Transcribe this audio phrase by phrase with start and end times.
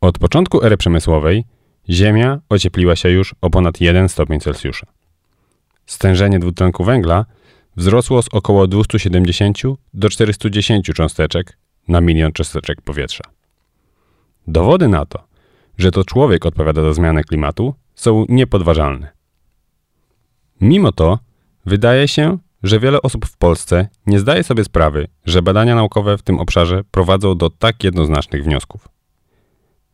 [0.00, 1.44] Od początku ery przemysłowej
[1.90, 4.86] Ziemia ociepliła się już o ponad 1 stopień Celsjusza.
[5.86, 7.24] Stężenie dwutlenku węgla
[7.76, 9.58] wzrosło z około 270
[9.94, 11.58] do 410 cząsteczek
[11.88, 13.24] na milion cząsteczek powietrza.
[14.46, 15.24] Dowody na to,
[15.78, 19.12] że to człowiek odpowiada za zmianę klimatu, są niepodważalne.
[20.60, 21.18] Mimo to
[21.66, 26.22] wydaje się, że wiele osób w Polsce nie zdaje sobie sprawy, że badania naukowe w
[26.22, 28.88] tym obszarze prowadzą do tak jednoznacznych wniosków.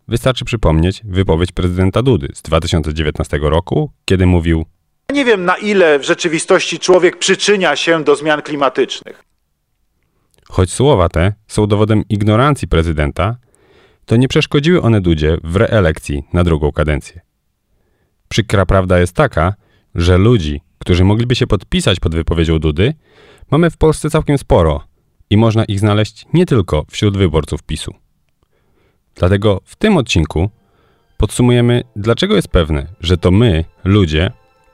[0.08, 4.64] Wystarczy przypomnieć wypowiedź prezydenta Dudy z 2019 roku, kiedy mówił:
[5.12, 9.24] Nie wiem, na ile w rzeczywistości człowiek przyczynia się do zmian klimatycznych.
[10.48, 13.36] Choć słowa te są dowodem ignorancji prezydenta,
[14.06, 17.20] to nie przeszkodziły one Dudzie w reelekcji na drugą kadencję.
[18.28, 19.54] Przykra prawda jest taka,
[19.94, 22.94] że ludzi, którzy mogliby się podpisać pod wypowiedzią Dudy,
[23.50, 24.84] mamy w Polsce całkiem sporo
[25.30, 27.94] i można ich znaleźć nie tylko wśród wyborców PiSu.
[29.14, 30.50] Dlatego w tym odcinku
[31.16, 34.32] podsumujemy, dlaczego jest pewne, że to my, ludzie,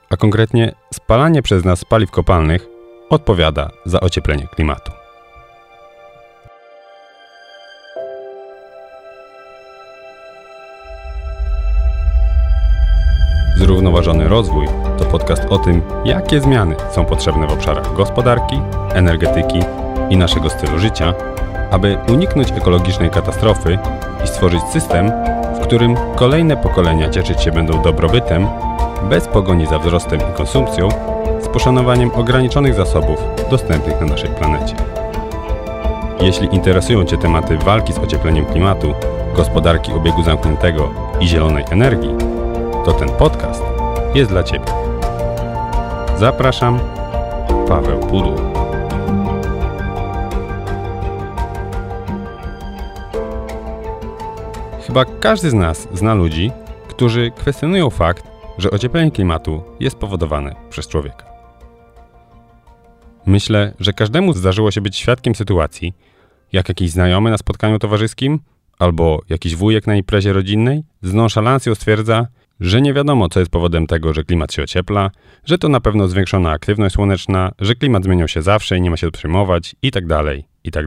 [0.09, 2.67] a konkretnie spalanie przez nas paliw kopalnych,
[3.09, 4.91] odpowiada za ocieplenie klimatu.
[13.57, 14.67] Zrównoważony rozwój
[14.97, 18.61] to podcast o tym, jakie zmiany są potrzebne w obszarach gospodarki,
[18.93, 19.59] energetyki
[20.09, 21.13] i naszego stylu życia,
[21.71, 23.77] aby uniknąć ekologicznej katastrofy
[24.23, 25.11] i stworzyć system,
[25.55, 28.47] w którym kolejne pokolenia cieszyć się będą dobrobytem,
[29.09, 30.89] bez pogoni za wzrostem i konsumpcją,
[31.41, 34.75] z poszanowaniem ograniczonych zasobów dostępnych na naszej planecie.
[36.21, 38.93] Jeśli interesują Cię tematy walki z ociepleniem klimatu,
[39.35, 42.15] gospodarki obiegu zamkniętego i zielonej energii,
[42.85, 43.63] to ten podcast
[44.15, 44.65] jest dla Ciebie.
[46.17, 46.79] Zapraszam,
[47.67, 48.50] Paweł Pudło.
[54.91, 56.51] Chyba każdy z nas zna ludzi,
[56.87, 61.25] którzy kwestionują fakt, że ocieplenie klimatu jest powodowane przez człowieka.
[63.25, 65.93] Myślę, że każdemu zdarzyło się być świadkiem sytuacji,
[66.51, 68.39] jak jakiś znajomy na spotkaniu towarzyskim
[68.79, 72.27] albo jakiś wujek na imprezie rodzinnej z nonszalancją stwierdza,
[72.59, 75.11] że nie wiadomo, co jest powodem tego, że klimat się ociepla,
[75.45, 78.97] że to na pewno zwiększona aktywność słoneczna, że klimat zmieniał się zawsze i nie ma
[78.97, 80.85] się przejmować, i tak dalej, i tak.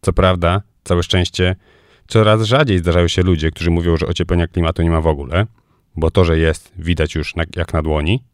[0.00, 1.56] Co prawda, całe szczęście,
[2.08, 5.46] coraz rzadziej zdarzają się ludzie, którzy mówią, że ocieplenia klimatu nie ma w ogóle,
[5.96, 8.24] bo to, że jest, widać już na, jak na dłoni,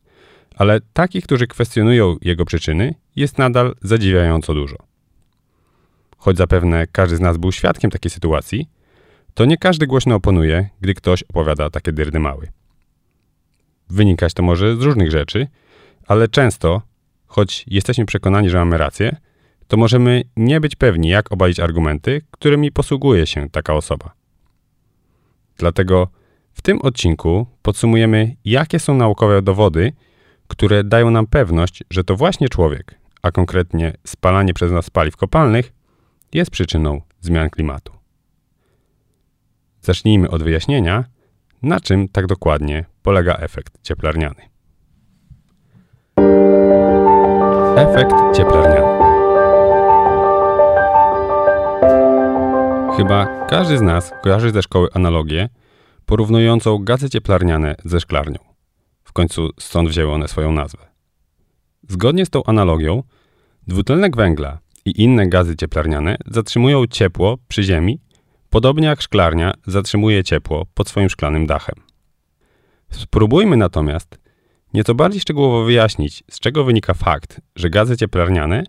[0.56, 4.76] ale takich, którzy kwestionują jego przyczyny, jest nadal zadziwiająco dużo.
[6.16, 8.68] Choć zapewne każdy z nas był świadkiem takiej sytuacji,
[9.34, 12.48] to nie każdy głośno oponuje, gdy ktoś opowiada takie dyrdy mały.
[13.90, 15.46] Wynikać to może z różnych rzeczy,
[16.06, 16.82] ale często,
[17.26, 19.16] choć jesteśmy przekonani, że mamy rację,
[19.68, 24.14] to możemy nie być pewni, jak obalić argumenty, którymi posługuje się taka osoba.
[25.56, 26.08] Dlatego
[26.52, 29.92] w tym odcinku podsumujemy, jakie są naukowe dowody,
[30.48, 35.72] które dają nam pewność, że to właśnie człowiek, a konkretnie spalanie przez nas paliw kopalnych,
[36.32, 37.92] jest przyczyną zmian klimatu.
[39.80, 41.04] Zacznijmy od wyjaśnienia,
[41.62, 44.42] na czym tak dokładnie polega efekt cieplarniany.
[47.76, 49.03] Efekt cieplarniany.
[52.96, 55.48] Chyba każdy z nas kojarzy ze szkoły analogię
[56.06, 58.38] porównującą gazy cieplarniane ze szklarnią.
[59.04, 60.86] W końcu stąd wzięły one swoją nazwę.
[61.88, 63.02] Zgodnie z tą analogią,
[63.66, 67.98] dwutlenek węgla i inne gazy cieplarniane zatrzymują ciepło przy Ziemi
[68.54, 71.74] Podobnie jak szklarnia zatrzymuje ciepło pod swoim szklanym dachem.
[72.90, 74.18] Spróbujmy natomiast
[74.74, 78.64] nieco bardziej szczegółowo wyjaśnić, z czego wynika fakt, że gazy cieplarniane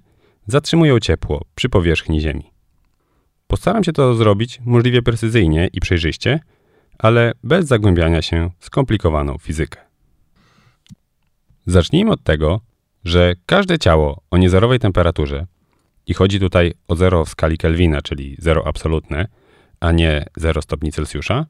[0.47, 2.54] zatrzymują ciepło przy powierzchni Ziemi.
[3.55, 6.39] Postaram się to zrobić możliwie precyzyjnie i przejrzyście,
[6.97, 9.79] ale bez zagłębiania się w skomplikowaną fizykę.
[11.65, 12.61] Zacznijmy od tego,
[13.05, 15.45] że każde ciało o niezerowej temperaturze,
[16.07, 19.27] i chodzi tutaj o zero w skali Kelwina, czyli zero absolutne,
[19.79, 21.45] a nie 0 stopni Celsjusza,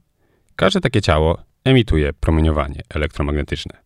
[0.55, 3.77] każde takie ciało emituje promieniowanie elektromagnetyczne.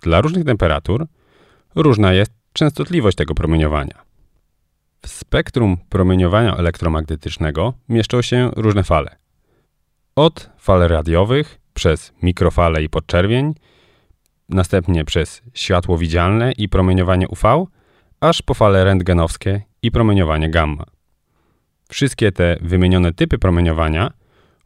[0.00, 1.06] Dla różnych temperatur
[1.74, 4.05] różna jest częstotliwość tego promieniowania.
[5.06, 9.16] Spektrum promieniowania elektromagnetycznego mieszczą się różne fale.
[10.16, 13.54] Od fal radiowych, przez mikrofale i podczerwień,
[14.48, 17.66] następnie przez światło widzialne i promieniowanie UV,
[18.20, 20.84] aż po fale rentgenowskie i promieniowanie gamma.
[21.88, 24.12] Wszystkie te wymienione typy promieniowania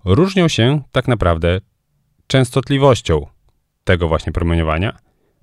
[0.04, 1.60] różnią się tak naprawdę
[2.26, 3.26] częstotliwością
[3.84, 4.98] tego właśnie promieniowania,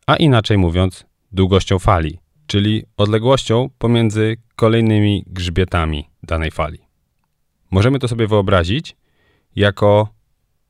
[0.08, 6.80] a inaczej mówiąc, długością fali, czyli odległością pomiędzy kolejnymi grzbietami danej fali.
[7.72, 8.96] Możemy to sobie wyobrazić
[9.56, 10.08] jako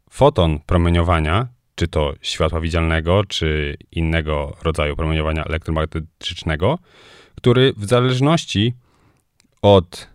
[0.10, 6.80] foton promieniowania, czy to światła widzialnego, czy innego rodzaju promieniowania elektromagnetycznego,
[7.36, 8.74] który w zależności
[9.62, 10.10] od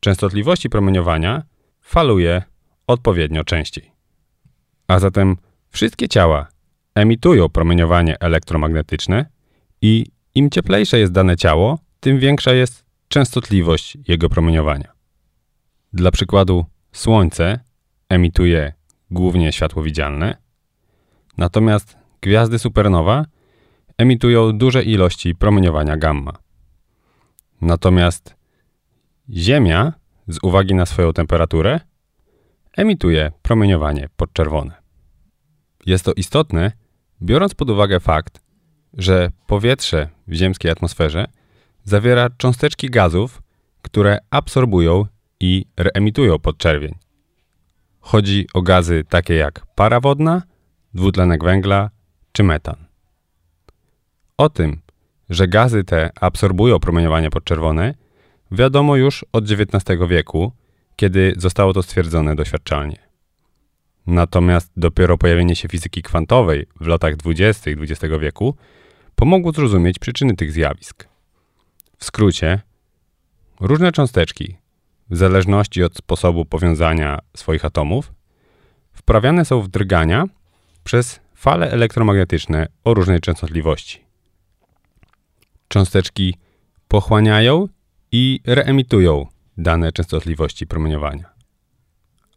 [0.00, 1.42] częstotliwości promieniowania
[1.80, 2.42] faluje
[2.86, 3.90] odpowiednio częściej.
[4.88, 5.36] A zatem
[5.70, 6.48] wszystkie ciała
[6.94, 9.26] emitują promieniowanie elektromagnetyczne
[9.82, 10.06] i
[10.36, 14.92] im cieplejsze jest dane ciało, tym większa jest częstotliwość jego promieniowania.
[15.92, 17.60] Dla przykładu, Słońce
[18.08, 18.72] emituje
[19.10, 20.36] głównie światło widzialne,
[21.36, 23.24] natomiast gwiazdy supernowa
[23.98, 26.32] emitują duże ilości promieniowania gamma.
[27.60, 28.36] Natomiast
[29.30, 29.92] Ziemia,
[30.28, 31.80] z uwagi na swoją temperaturę,
[32.76, 34.74] emituje promieniowanie podczerwone.
[35.86, 36.72] Jest to istotne,
[37.22, 38.45] biorąc pod uwagę fakt,
[38.94, 41.26] że powietrze w ziemskiej atmosferze
[41.84, 43.42] zawiera cząsteczki gazów,
[43.82, 45.06] które absorbują
[45.40, 46.94] i reemitują podczerwień.
[48.00, 50.42] Chodzi o gazy takie jak para wodna,
[50.94, 51.90] dwutlenek węgla
[52.32, 52.76] czy metan.
[54.38, 54.80] O tym,
[55.30, 57.94] że gazy te absorbują promieniowanie podczerwone,
[58.50, 60.52] wiadomo już od XIX wieku,
[60.96, 63.05] kiedy zostało to stwierdzone doświadczalnie.
[64.06, 67.70] Natomiast dopiero pojawienie się fizyki kwantowej w latach 20.
[67.70, 68.56] XX wieku
[69.14, 71.08] pomogło zrozumieć przyczyny tych zjawisk.
[71.98, 72.60] W skrócie,
[73.60, 74.56] różne cząsteczki,
[75.10, 78.12] w zależności od sposobu powiązania swoich atomów,
[78.92, 80.24] wprawiane są w drgania
[80.84, 84.04] przez fale elektromagnetyczne o różnej częstotliwości.
[85.68, 86.34] Cząsteczki
[86.88, 87.68] pochłaniają
[88.12, 89.26] i reemitują
[89.58, 91.30] dane częstotliwości promieniowania.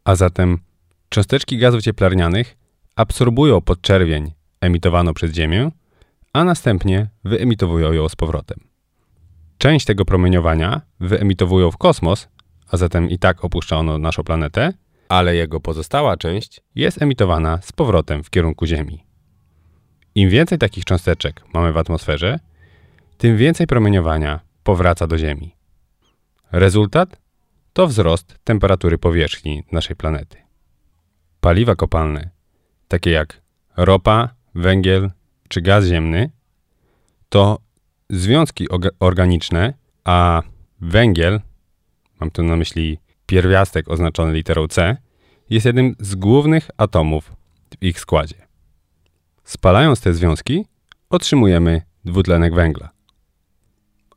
[0.04, 0.60] A zatem
[1.10, 2.58] cząsteczki gazów cieplarnianych
[2.96, 5.72] absorbują podczerwień emitowaną przez Ziemię,
[6.34, 8.60] a następnie wyemitowują ją z powrotem.
[9.58, 12.28] Część tego promieniowania wyemitowują w kosmos,
[12.72, 14.74] a zatem i tak opuszcza ono naszą planetę,
[15.10, 19.06] ale jego pozostała część jest emitowana z powrotem w kierunku Ziemi.
[20.16, 22.40] Im więcej takich cząsteczek mamy w atmosferze,
[23.18, 25.56] tym więcej promieniowania powraca do Ziemi.
[26.52, 27.22] Rezultat
[27.74, 30.49] to wzrost temperatury powierzchni naszej planety.
[31.42, 32.30] Paliwa kopalne,
[32.88, 33.42] takie jak
[33.78, 35.12] ropa, węgiel
[35.48, 36.30] czy gaz ziemny,
[37.30, 37.60] to
[38.10, 38.68] związki
[39.00, 40.42] organiczne, a
[40.82, 41.42] węgiel,
[42.20, 44.98] mam tu na myśli pierwiastek oznaczony literą C,
[45.50, 47.32] jest jednym z głównych atomów
[47.72, 48.48] w ich składzie.
[49.44, 50.66] Spalając te związki,
[51.10, 52.90] otrzymujemy dwutlenek węgla.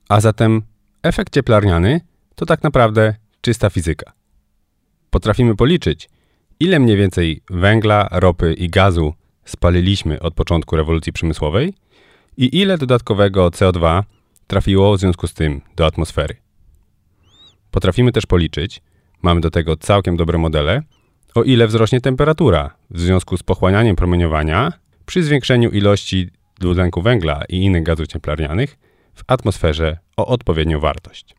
[0.08, 0.62] A zatem
[1.02, 2.00] efekt cieplarniany
[2.34, 4.12] to tak naprawdę czysta fizyka.
[5.10, 6.08] Potrafimy policzyć,
[6.62, 9.14] ile mniej więcej węgla, ropy i gazu
[9.44, 11.74] spaliliśmy od początku rewolucji przemysłowej
[12.36, 14.02] i ile dodatkowego CO2
[14.46, 16.36] trafiło w związku z tym do atmosfery.
[17.70, 18.82] Potrafimy też policzyć,
[19.22, 20.82] mamy do tego całkiem dobre modele,
[21.34, 24.72] o ile wzrośnie temperatura w związku z pochłanianiem promieniowania
[25.06, 26.30] przy zwiększeniu ilości
[26.60, 28.78] dwutlenku węgla i innych gazów cieplarnianych
[29.14, 31.36] w atmosferze o odpowiednią wartość.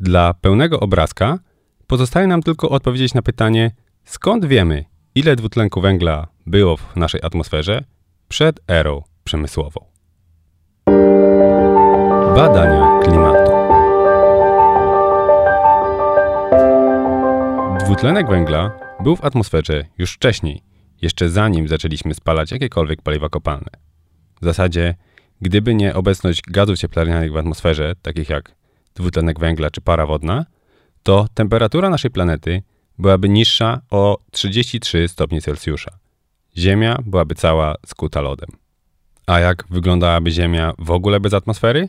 [0.00, 1.38] Dla pełnego obrazka
[1.86, 3.70] pozostaje nam tylko odpowiedzieć na pytanie,
[4.08, 4.84] skąd wiemy,
[5.14, 7.84] ile dwutlenku węgla było w naszej atmosferze
[8.28, 9.84] przed erą przemysłową.
[12.36, 13.52] Badania klimatu.
[17.84, 20.62] Dwutlenek węgla był w atmosferze już wcześniej,
[21.02, 23.70] jeszcze zanim zaczęliśmy spalać jakiekolwiek paliwa kopalne.
[24.40, 24.94] W zasadzie,
[25.40, 28.54] gdyby nie obecność gazów cieplarnianych w atmosferze, takich jak
[28.94, 30.46] dwutlenek węgla czy para wodna,
[31.02, 32.62] to temperatura naszej planety
[32.98, 35.90] byłaby niższa o 33 stopnie Celsjusza.
[36.56, 38.48] Ziemia byłaby cała skuta lodem.
[39.26, 41.88] A jak wyglądałaby Ziemia w ogóle bez atmosfery?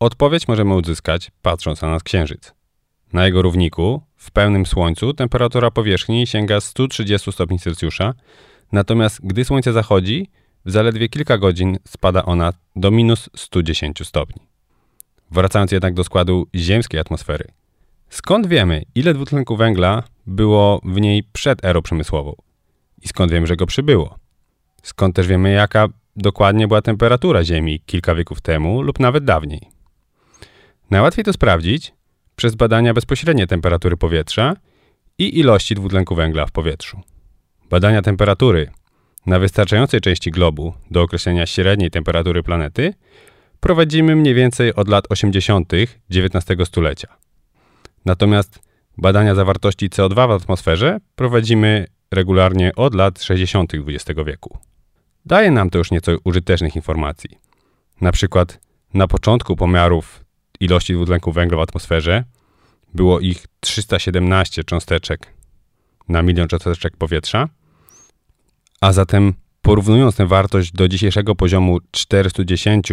[0.00, 2.54] Odpowiedź możemy uzyskać patrząc na nasz Księżyc.
[3.12, 8.14] Na jego równiku, w pełnym słońcu, temperatura powierzchni sięga 130 stopni Celsjusza,
[8.72, 10.30] natomiast gdy słońce zachodzi,
[10.64, 14.42] w zaledwie kilka godzin spada ona do minus 110 stopni.
[15.30, 17.44] Wracając jednak do składu ziemskiej atmosfery.
[18.10, 22.34] Skąd wiemy, ile dwutlenku węgla było w niej przed erą przemysłową?
[23.02, 24.18] I skąd wiemy, że go przybyło?
[24.82, 29.60] Skąd też wiemy, jaka dokładnie była temperatura Ziemi kilka wieków temu lub nawet dawniej?
[30.90, 31.92] Najłatwiej to sprawdzić
[32.36, 34.56] przez badania bezpośrednie temperatury powietrza
[35.18, 37.00] i ilości dwutlenku węgla w powietrzu.
[37.70, 38.70] Badania temperatury
[39.26, 42.94] na wystarczającej części globu do określenia średniej temperatury planety
[43.60, 45.72] prowadzimy mniej więcej od lat 80.
[46.10, 47.16] XIX stulecia.
[48.04, 48.67] Natomiast
[48.98, 53.72] badania zawartości CO2 w atmosferze prowadzimy regularnie od lat 60.
[53.74, 54.58] XX wieku.
[55.26, 57.30] Daje nam to już nieco użytecznych informacji.
[58.00, 58.60] Na przykład
[58.94, 60.24] na początku pomiarów
[60.60, 62.24] ilości dwutlenku węgla w atmosferze
[62.94, 65.34] było ich 317 cząsteczek
[66.08, 67.48] na milion cząsteczek powietrza,
[68.80, 72.92] a zatem porównując tę wartość do dzisiejszego poziomu 410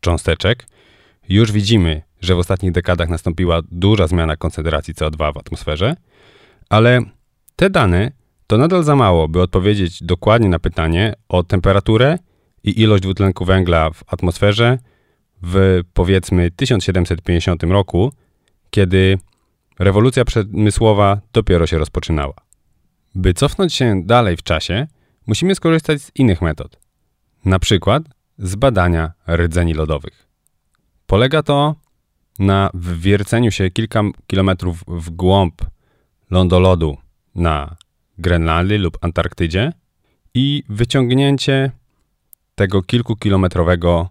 [0.00, 0.66] cząsteczek,
[1.28, 5.96] już widzimy, że w ostatnich dekadach nastąpiła duża zmiana koncentracji CO2 w atmosferze,
[6.68, 7.00] ale
[7.56, 8.12] te dane
[8.46, 12.18] to nadal za mało, by odpowiedzieć dokładnie na pytanie o temperaturę
[12.64, 14.78] i ilość dwutlenku węgla w atmosferze
[15.42, 18.12] w powiedzmy 1750 roku,
[18.70, 19.18] kiedy
[19.78, 22.34] rewolucja przemysłowa dopiero się rozpoczynała.
[23.14, 24.86] By cofnąć się dalej w czasie,
[25.26, 26.78] musimy skorzystać z innych metod,
[27.44, 28.02] na przykład
[28.38, 30.28] z badania rdzeni lodowych.
[31.06, 31.74] Polega to
[32.38, 35.62] na wwierceniu się kilka kilometrów w głąb
[36.30, 36.96] lądolodu
[37.34, 37.76] na
[38.18, 39.72] Grenlandii lub Antarktydzie
[40.34, 41.70] i wyciągnięcie
[42.54, 44.08] tego kilkukilometrowego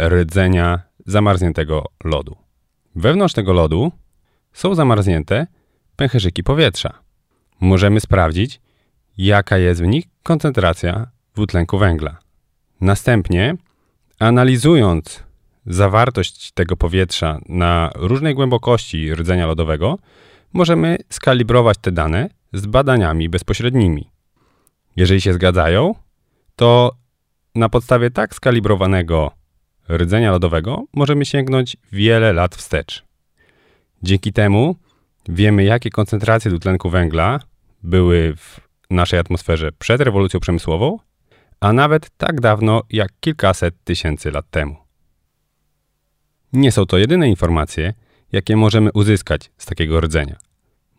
[0.00, 2.36] rdzenia zamarzniętego lodu.
[2.94, 3.92] Wewnątrz tego lodu
[4.52, 5.46] są zamarznięte
[5.96, 6.98] pęcherzyki powietrza.
[7.60, 8.60] Możemy sprawdzić,
[9.18, 12.18] jaka jest w nich koncentracja dwutlenku węgla.
[12.80, 13.56] Następnie,
[14.18, 15.27] analizując
[15.68, 19.98] zawartość tego powietrza na różnej głębokości rdzenia lodowego,
[20.52, 24.10] możemy skalibrować te dane z badaniami bezpośrednimi.
[24.96, 25.94] Jeżeli się zgadzają,
[26.56, 26.92] to
[27.54, 29.30] na podstawie tak skalibrowanego
[29.90, 33.04] rdzenia lodowego możemy sięgnąć wiele lat wstecz.
[34.02, 34.76] Dzięki temu
[35.28, 37.40] wiemy, jakie koncentracje dwutlenku węgla
[37.82, 38.60] były w
[38.90, 40.98] naszej atmosferze przed rewolucją przemysłową,
[41.60, 44.87] a nawet tak dawno jak kilkaset tysięcy lat temu.
[46.52, 47.94] Nie są to jedyne informacje,
[48.32, 50.36] jakie możemy uzyskać z takiego rdzenia.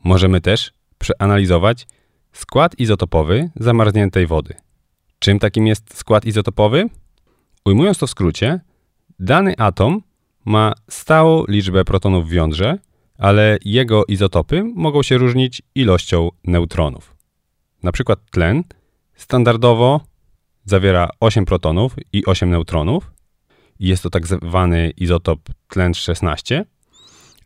[0.04, 1.88] Możemy też przeanalizować
[2.32, 4.54] skład izotopowy zamarzniętej wody.
[5.20, 6.90] Czym takim jest skład izotopowy?
[7.66, 8.60] Ujmując to w skrócie,
[9.20, 10.02] dany atom
[10.46, 12.78] ma stałą liczbę protonów w jądrze,
[13.18, 17.16] ale jego izotopy mogą się różnić ilością neutronów.
[17.84, 18.64] Na przykład tlen
[19.16, 20.02] standardowo
[20.66, 23.12] zawiera 8 protonów i 8 neutronów.
[23.80, 26.66] Jest to tak zwany izotop tlen 16,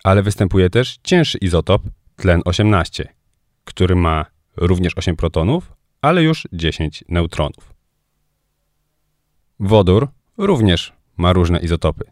[0.04, 1.82] ale występuje też cięższy izotop
[2.16, 3.14] tlen 18,
[3.64, 4.26] który ma
[4.58, 7.74] również 8 protonów, ale już 10 neutronów.
[9.60, 12.04] Wodór również ma różne izotopy.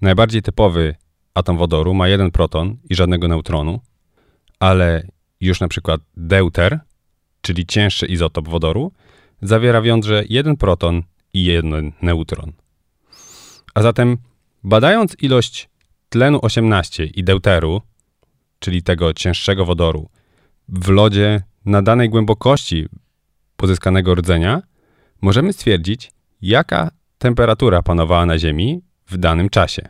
[0.00, 0.94] Najbardziej typowy
[1.34, 3.80] atom wodoru ma jeden proton i żadnego neutronu,
[4.60, 5.06] ale
[5.40, 6.80] już na przykład deuter,
[7.40, 8.92] czyli cięższy izotop wodoru,
[9.42, 11.02] zawiera w jądrze jeden proton
[11.32, 12.52] i jeden neutron.
[13.74, 14.16] A zatem
[14.64, 15.68] badając ilość
[16.08, 17.82] tlenu 18 i deuteru,
[18.58, 20.08] czyli tego cięższego wodoru,
[20.68, 22.86] w lodzie na danej głębokości
[23.56, 24.62] pozyskanego rdzenia,
[25.20, 26.12] możemy stwierdzić,
[26.42, 29.88] jaka temperatura panowała na Ziemi w danym czasie.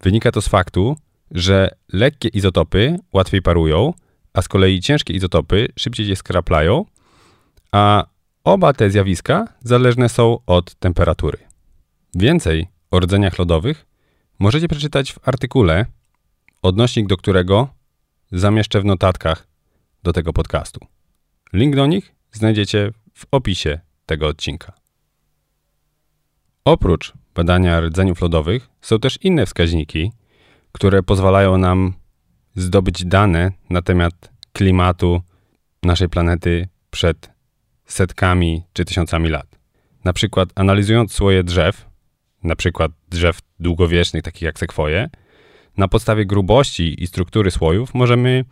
[0.00, 0.96] Wynika to z faktu,
[1.30, 3.92] że lekkie izotopy łatwiej parują,
[4.32, 6.84] a z kolei ciężkie izotopy szybciej się skraplają,
[7.72, 8.04] a
[8.44, 11.38] oba te zjawiska zależne są od temperatury.
[12.14, 13.86] Więcej o rdzeniach lodowych
[14.38, 15.86] możecie przeczytać w artykule,
[16.62, 17.68] odnośnik do którego
[18.32, 19.46] zamieszczę w notatkach
[20.02, 20.80] do tego podcastu.
[21.52, 24.72] Link do nich znajdziecie w opisie tego odcinka.
[26.64, 30.12] Oprócz badania rdzeniów lodowych są też inne wskaźniki,
[30.72, 31.94] które pozwalają nam
[32.54, 35.22] zdobyć dane na temat klimatu
[35.82, 37.30] naszej planety przed
[37.86, 39.58] setkami czy tysiącami lat.
[40.04, 41.86] Na przykład analizując słoje drzew,
[42.42, 45.10] na przykład drzew długowiecznych, takich jak sekwoje,
[45.76, 48.44] na podstawie grubości i struktury słojów możemy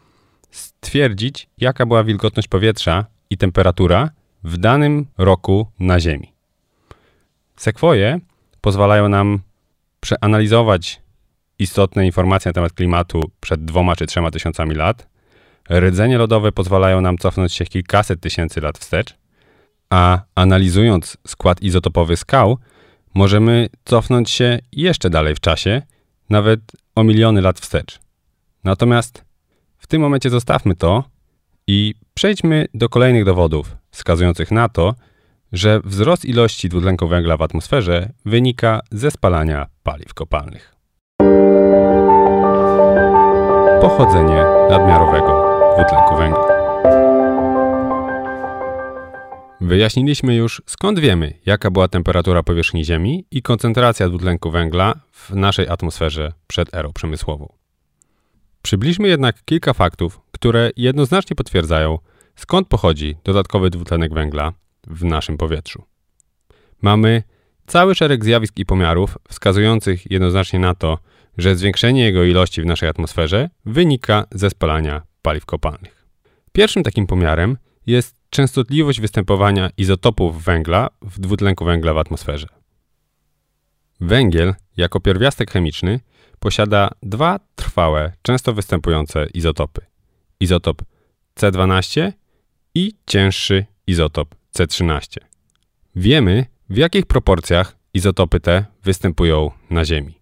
[0.51, 4.11] stwierdzić, jaka była wilgotność powietrza i temperatura
[4.45, 6.33] w danym roku na Ziemi.
[7.57, 8.21] Sekwoje
[8.61, 9.41] pozwalają nam
[10.01, 11.03] przeanalizować
[11.59, 15.09] istotne informacje na temat klimatu przed dwoma czy trzema tysiącami lat.
[15.71, 19.15] Rdzenie lodowe pozwalają nam cofnąć się kilkaset tysięcy lat wstecz,
[19.91, 22.59] a analizując skład izotopowy skał,
[23.17, 25.83] możemy cofnąć się jeszcze dalej w czasie,
[26.31, 26.61] nawet
[26.95, 27.99] o miliony lat wstecz.
[28.65, 29.25] Natomiast
[29.79, 31.05] w tym momencie zostawmy to
[31.67, 34.95] i przejdźmy do kolejnych dowodów wskazujących na to,
[35.53, 40.75] że wzrost ilości dwutlenku węgla w atmosferze wynika ze spalania paliw kopalnych.
[43.81, 45.47] Pochodzenie nadmiarowego
[45.77, 46.56] dwutlenku węgla.
[49.61, 55.69] Wyjaśniliśmy już, skąd wiemy, jaka była temperatura powierzchni Ziemi i koncentracja dwutlenku węgla w naszej
[55.69, 57.53] atmosferze przed erą przemysłową.
[58.63, 61.99] Przybliżmy jednak kilka faktów, które jednoznacznie potwierdzają,
[62.37, 64.53] skąd pochodzi dodatkowy dwutlenek węgla
[64.87, 65.85] w naszym powietrzu.
[66.83, 67.23] Mamy
[67.67, 70.99] cały szereg zjawisk i pomiarów wskazujących jednoznacznie na to,
[71.39, 76.07] że zwiększenie jego ilości w naszej atmosferze wynika ze spalania paliw kopalnych.
[76.53, 82.47] Pierwszym takim pomiarem jest częstotliwość występowania izotopów węgla w dwutlenku węgla w atmosferze.
[84.01, 86.01] Węgiel, jako pierwiastek chemiczny,
[86.39, 89.81] posiada dwa trwałe, często występujące izotopy.
[90.41, 90.83] Izotop
[91.37, 92.13] C12
[92.75, 95.19] i cięższy izotop C13.
[95.95, 100.21] Wiemy, w jakich proporcjach izotopy te występują na Ziemi.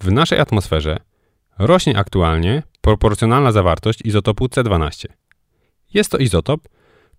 [0.00, 0.96] W naszej atmosferze
[1.58, 5.06] rośnie aktualnie proporcjonalna zawartość izotopu C12.
[5.94, 6.68] Jest to izotop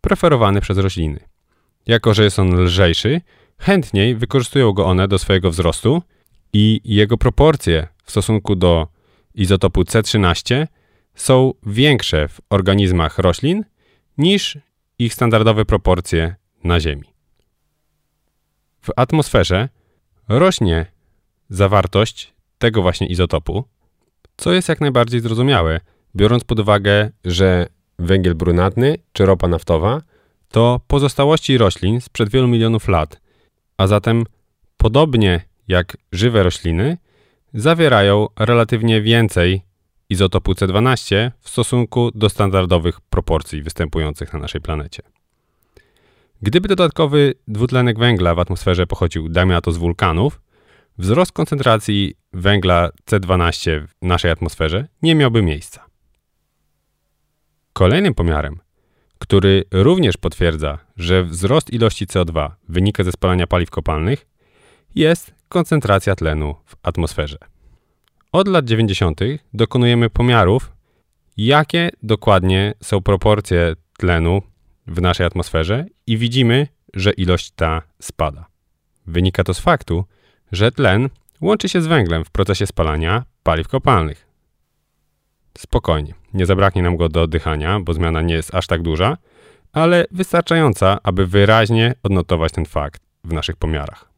[0.02, 1.20] preferowany przez rośliny.
[1.88, 3.22] Jako, że jest on lżejszy,
[3.58, 6.02] chętniej wykorzystują go one do swojego wzrostu
[6.54, 8.88] i jego proporcje w stosunku do
[9.36, 10.68] izotopu C13
[11.16, 13.66] są większe w organizmach roślin
[14.18, 14.58] niż
[15.00, 17.14] ich standardowe proporcje na Ziemi.
[18.82, 19.70] W atmosferze
[20.28, 20.86] rośnie
[21.50, 23.64] zawartość tego właśnie izotopu,
[24.38, 25.80] co jest jak najbardziej zrozumiałe,
[26.16, 27.68] biorąc pod uwagę, że
[28.00, 30.02] węgiel brunatny czy ropa naftowa
[30.52, 33.22] to pozostałości roślin sprzed wielu milionów lat,
[33.78, 34.24] a zatem
[34.78, 36.98] podobnie jak żywe rośliny,
[37.54, 39.62] zawierają relatywnie więcej
[40.10, 45.04] izotopu C12 w stosunku do standardowych proporcji występujących na naszej planecie.
[46.42, 50.42] Gdyby dodatkowy dwutlenek węgla w atmosferze pochodził, dajmy na to, z wulkanów,
[50.98, 55.89] wzrost koncentracji węgla C12 w naszej atmosferze nie miałby miejsca.
[57.80, 58.60] Kolejnym pomiarem,
[59.20, 64.28] który również potwierdza, że wzrost ilości CO2 wynika ze spalania paliw kopalnych,
[64.96, 67.38] jest koncentracja tlenu w atmosferze.
[68.32, 69.22] Od lat 90.
[69.54, 70.72] dokonujemy pomiarów,
[71.38, 74.42] jakie dokładnie są proporcje tlenu
[74.88, 78.46] w naszej atmosferze i widzimy, że ilość ta spada.
[79.08, 80.06] Wynika to z faktu,
[80.52, 81.10] że tlen
[81.42, 84.28] łączy się z węglem w procesie spalania paliw kopalnych.
[85.58, 89.18] Spokojnie, nie zabraknie nam go do oddychania, bo zmiana nie jest aż tak duża,
[89.74, 94.10] ale wystarczająca, aby wyraźnie odnotować ten fakt w naszych pomiarach.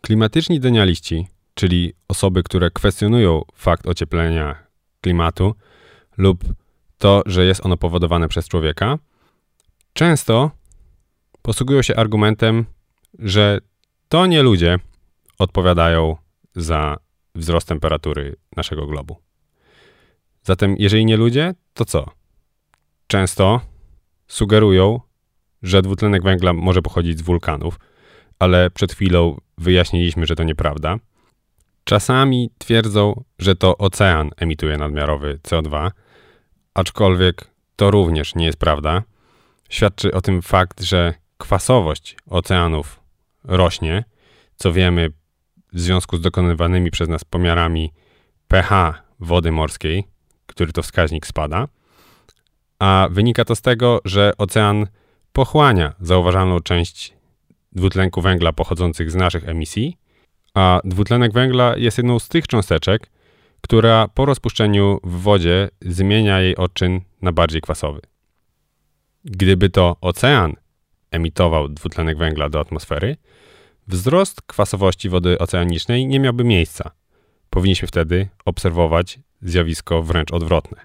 [0.00, 4.66] Klimatyczni denialiści, czyli osoby, które kwestionują fakt ocieplenia
[5.00, 5.54] klimatu
[6.18, 6.44] lub
[6.98, 8.98] to, że jest ono powodowane przez człowieka,
[9.92, 10.50] często
[11.42, 12.66] posługują się argumentem,
[13.18, 13.58] że
[14.08, 14.78] to nie ludzie
[15.38, 16.16] odpowiadają
[16.54, 16.96] za
[17.34, 19.25] wzrost temperatury naszego globu.
[20.46, 22.10] Zatem, jeżeli nie ludzie, to co?
[23.06, 23.60] Często
[24.28, 25.00] sugerują,
[25.62, 27.78] że dwutlenek węgla może pochodzić z wulkanów,
[28.38, 30.96] ale przed chwilą wyjaśniliśmy, że to nieprawda.
[31.84, 35.90] Czasami twierdzą, że to ocean emituje nadmiarowy CO2,
[36.74, 39.02] aczkolwiek to również nie jest prawda.
[39.68, 43.00] Świadczy o tym fakt, że kwasowość oceanów
[43.44, 44.04] rośnie,
[44.56, 45.10] co wiemy
[45.72, 47.92] w związku z dokonywanymi przez nas pomiarami
[48.48, 50.15] pH wody morskiej,
[50.46, 51.68] który to wskaźnik spada,
[52.78, 54.86] a wynika to z tego, że ocean
[55.32, 57.14] pochłania zauważalną część
[57.72, 59.96] dwutlenku węgla pochodzących z naszych emisji,
[60.54, 63.10] a dwutlenek węgla jest jedną z tych cząsteczek,
[63.60, 68.00] która po rozpuszczeniu w wodzie zmienia jej odczyn na bardziej kwasowy.
[69.24, 70.52] Gdyby to ocean
[71.10, 73.16] emitował dwutlenek węgla do atmosfery,
[73.88, 76.90] wzrost kwasowości wody oceanicznej nie miałby miejsca.
[77.50, 80.80] Powinniśmy wtedy obserwować zjawisko wręcz odwrotne.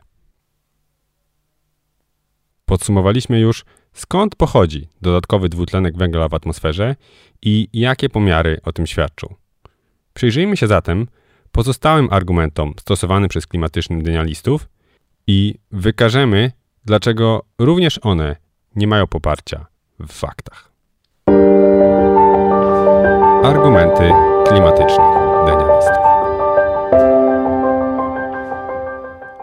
[2.65, 6.95] Podsumowaliśmy już, skąd pochodzi dodatkowy dwutlenek węgla w atmosferze
[7.41, 9.35] i jakie pomiary o tym świadczą.
[10.13, 11.07] Przyjrzyjmy się zatem
[11.51, 14.69] pozostałym argumentom stosowanym przez klimatycznych denialistów
[15.27, 16.51] i wykażemy,
[16.85, 18.35] dlaczego również one
[18.75, 19.65] nie mają poparcia
[19.99, 20.71] w faktach.
[23.43, 24.11] Argumenty
[24.47, 25.07] klimatycznych
[25.45, 26.00] denialistów.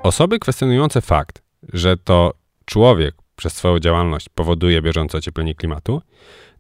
[0.03, 2.35] Osoby kwestionujące fakt, że to
[2.65, 6.03] człowiek przez swoją działalność powoduje bieżące ocieplenie klimatu,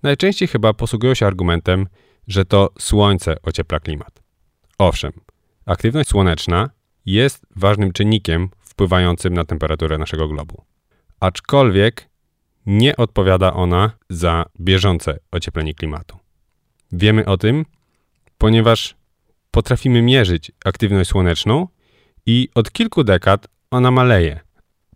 [0.03, 1.87] najczęściej chyba posługują się argumentem,
[2.29, 4.22] że to słońce ociepla klimat.
[4.79, 5.12] Owszem,
[5.66, 6.70] aktywność słoneczna
[7.07, 10.64] jest ważnym czynnikiem wpływającym na temperaturę naszego globu.
[11.20, 12.09] Aczkolwiek
[12.66, 16.18] nie odpowiada ona za bieżące ocieplenie klimatu.
[16.92, 17.66] Wiemy o tym,
[18.38, 18.96] ponieważ
[19.51, 21.68] potrafimy mierzyć aktywność słoneczną
[22.29, 24.41] i od kilku dekad ona maleje,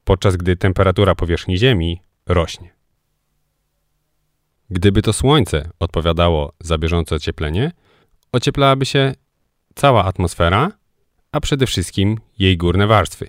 [0.05, 2.75] podczas gdy temperatura powierzchni Ziemi rośnie.
[4.71, 7.73] Gdyby to Słońce odpowiadało za bieżące ocieplenie,
[8.33, 9.15] ocieplałaby się
[9.75, 10.73] cała atmosfera,
[11.33, 13.29] a przede wszystkim jej górne warstwy.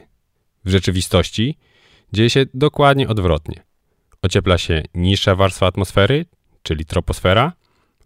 [0.65, 1.57] W rzeczywistości
[2.13, 3.63] dzieje się dokładnie odwrotnie.
[4.21, 6.25] Ociepla się niższa warstwa atmosfery,
[6.63, 7.53] czyli troposfera,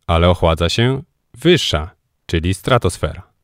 [0.07, 1.91] ale ochładza się wyższa,
[2.25, 3.36] czyli stratosfera.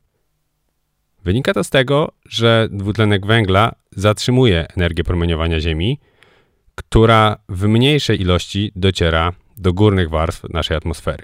[1.24, 6.00] Wynika to z tego, że dwutlenek węgla zatrzymuje energię promieniowania Ziemi,
[6.76, 11.24] która w mniejszej ilości dociera do górnych warstw naszej atmosfery.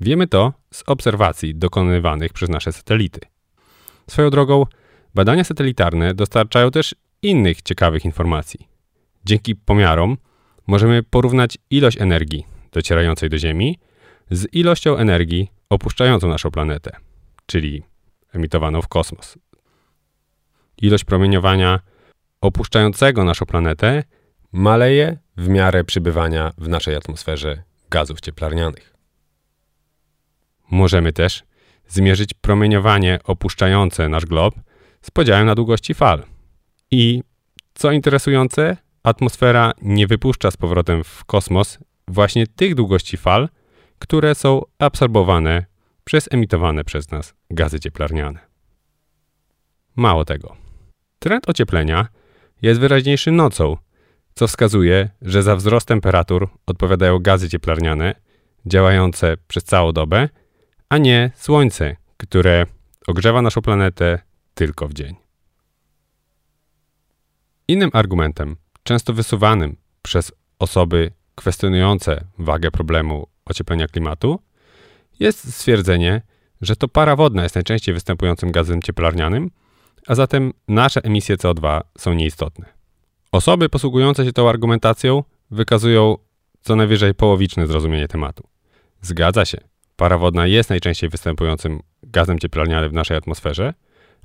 [0.00, 3.20] Wiemy to z obserwacji dokonywanych przez nasze satelity.
[4.06, 4.66] Swoją drogą,
[5.14, 8.68] badania satelitarne dostarczają też innych ciekawych informacji.
[9.24, 10.16] Dzięki pomiarom
[10.66, 13.78] możemy porównać ilość energii docierającej do Ziemi
[14.30, 16.96] z ilością energii opuszczającą naszą planetę,
[17.46, 17.82] czyli
[18.32, 19.38] emitowaną w kosmos.
[20.82, 21.80] Ilość promieniowania
[22.40, 24.04] opuszczającego naszą planetę
[24.52, 28.94] maleje w miarę przybywania w naszej atmosferze gazów cieplarnianych.
[30.70, 31.42] Możemy też
[31.88, 34.54] zmierzyć promieniowanie opuszczające nasz glob
[35.02, 36.24] z podziałem na długości fal.
[36.90, 37.22] I
[37.74, 43.48] co interesujące, atmosfera nie wypuszcza z powrotem w kosmos właśnie tych długości fal,
[43.98, 45.66] które są absorbowane
[46.08, 48.40] przez emitowane przez nas gazy cieplarniane.
[49.96, 50.56] Mało tego.
[51.18, 52.08] Trend ocieplenia
[52.62, 53.76] jest wyraźniejszy nocą,
[54.34, 58.14] co wskazuje, że za wzrost temperatur odpowiadają gazy cieplarniane
[58.66, 60.28] działające przez całą dobę,
[60.88, 62.66] a nie Słońce, które
[63.06, 64.18] ogrzewa naszą planetę
[64.54, 65.16] tylko w dzień.
[67.68, 74.47] Innym argumentem, często wysuwanym przez osoby kwestionujące wagę problemu ocieplenia klimatu,
[75.20, 76.22] jest stwierdzenie,
[76.60, 79.50] że to para wodna jest najczęściej występującym gazem cieplarnianym,
[80.06, 82.66] a zatem nasze emisje CO2 są nieistotne.
[83.32, 86.16] Osoby posługujące się tą argumentacją wykazują
[86.60, 88.48] co najwyżej połowiczne zrozumienie tematu.
[89.02, 89.58] Zgadza się,
[89.96, 93.74] para wodna jest najczęściej występującym gazem cieplarnianym w naszej atmosferze,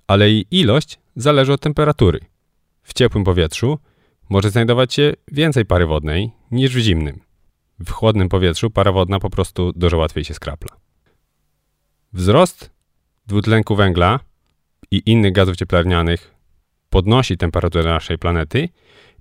[0.08, 2.20] ale jej ilość zależy od temperatury.
[2.84, 3.80] W ciepłym powietrzu
[4.30, 7.20] może znajdować się więcej pary wodnej niż w zimnym.
[7.80, 10.83] W chłodnym powietrzu para wodna po prostu dużo łatwiej się skrapla.
[12.14, 12.72] Wzrost
[13.28, 14.20] dwutlenku węgla
[14.92, 16.36] i innych gazów cieplarnianych
[16.90, 18.70] podnosi temperaturę naszej planety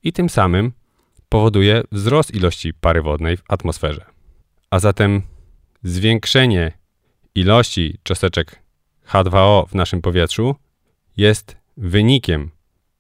[0.03, 0.73] i tym samym
[1.29, 4.05] powoduje wzrost ilości pary wodnej w atmosferze.
[4.71, 5.23] A zatem
[5.83, 6.73] zwiększenie
[7.35, 8.63] ilości cząsteczek
[9.09, 10.57] H2O w naszym powietrzu
[11.17, 12.51] jest wynikiem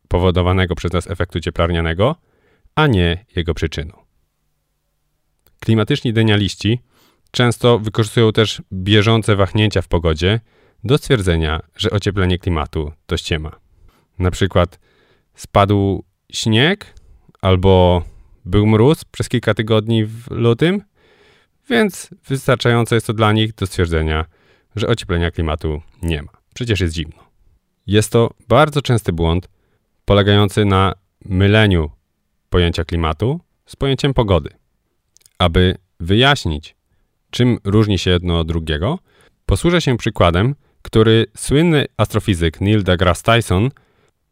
[0.09, 2.16] powodowanego przez nas efektu cieplarnianego,
[2.74, 4.02] a nie jego przyczyną.
[5.61, 6.81] Klimatyczni denialiści
[7.33, 10.40] często wykorzystują też bieżące wahnięcia w pogodzie
[10.85, 13.51] do stwierdzenia, że ocieplenie klimatu to ściema.
[14.18, 14.79] Na przykład
[15.35, 16.95] spadł śnieg
[17.40, 18.03] albo
[18.45, 20.83] był mróz przez kilka tygodni w lutym,
[21.71, 24.25] więc wystarczające jest to dla nich do stwierdzenia,
[24.77, 26.33] że ocieplenia klimatu nie ma.
[26.55, 27.23] Przecież jest zimno.
[27.87, 29.49] Jest to bardzo częsty błąd
[30.05, 31.90] polegający na myleniu
[32.51, 34.51] pojęcia klimatu z pojęciem pogody.
[35.38, 36.77] Aby wyjaśnić,
[37.33, 38.99] czym różni się jedno od drugiego,
[39.47, 43.71] posłużę się przykładem, który słynny astrofizyk Neil deGrasse Tyson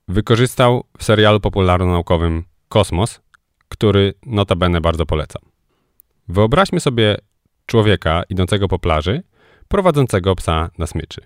[0.08, 3.20] wykorzystał w serialu popularno-naukowym Kosmos,
[3.68, 5.42] który notabene bardzo polecam.
[6.28, 7.16] Wyobraźmy sobie
[7.66, 9.22] człowieka idącego po plaży,
[9.68, 11.20] prowadzącego psa na smyczy.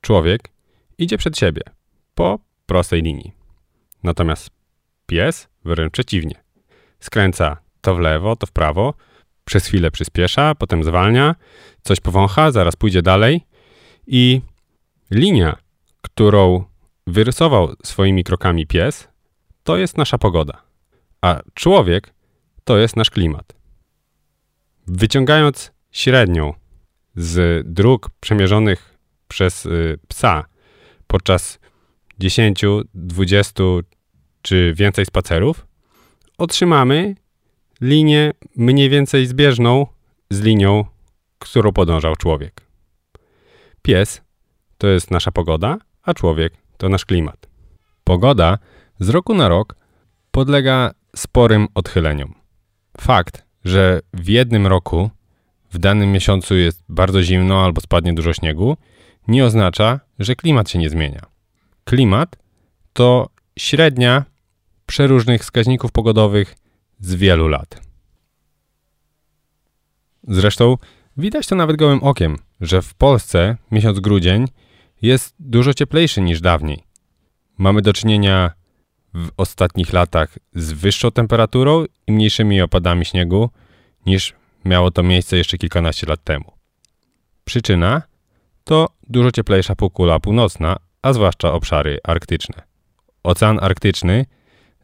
[0.00, 0.50] Człowiek
[0.98, 1.62] idzie przed siebie,
[2.14, 3.32] po prostej linii.
[4.02, 4.50] Natomiast
[5.06, 6.34] pies wręcz przeciwnie.
[7.00, 8.94] Skręca to w lewo, to w prawo,
[9.46, 11.34] przez chwilę przyspiesza, potem zwalnia,
[11.82, 13.46] coś powącha, zaraz pójdzie dalej
[14.06, 14.40] i
[15.10, 15.56] linia,
[16.02, 16.64] którą
[17.06, 19.08] wyrysował swoimi krokami pies,
[19.62, 20.62] to jest nasza pogoda,
[21.20, 22.14] a człowiek
[22.64, 23.56] to jest nasz klimat.
[24.86, 26.54] Wyciągając średnią
[27.16, 30.44] z dróg przemierzonych przez y, psa
[31.06, 31.58] podczas
[32.18, 33.64] 10, 20
[34.42, 35.66] czy więcej spacerów,
[36.38, 37.16] otrzymamy
[37.80, 39.86] linię mniej więcej zbieżną
[40.30, 40.84] z linią,
[41.38, 42.62] którą podążał człowiek.
[43.82, 44.20] Pies
[44.78, 47.48] to jest nasza pogoda, a człowiek to nasz klimat.
[48.04, 48.58] Pogoda
[49.00, 49.76] z roku na rok
[50.30, 52.34] podlega sporym odchyleniom.
[53.00, 55.10] Fakt, że w jednym roku
[55.70, 58.76] w danym miesiącu jest bardzo zimno albo spadnie dużo śniegu,
[59.28, 61.26] nie oznacza, że klimat się nie zmienia.
[61.84, 62.36] Klimat
[62.92, 64.24] to średnia
[64.86, 66.56] przeróżnych wskaźników pogodowych
[67.00, 67.80] z wielu lat.
[70.28, 70.76] Zresztą
[71.16, 74.46] widać to nawet gołym okiem, że w Polsce miesiąc grudzień
[75.02, 76.82] jest dużo cieplejszy niż dawniej.
[77.58, 78.50] Mamy do czynienia
[79.14, 83.50] w ostatnich latach z wyższą temperaturą i mniejszymi opadami śniegu
[84.06, 86.52] niż miało to miejsce jeszcze kilkanaście lat temu.
[87.44, 88.02] Przyczyna
[88.64, 92.62] to dużo cieplejsza półkula północna, a zwłaszcza obszary arktyczne.
[93.22, 94.26] Ocean Arktyczny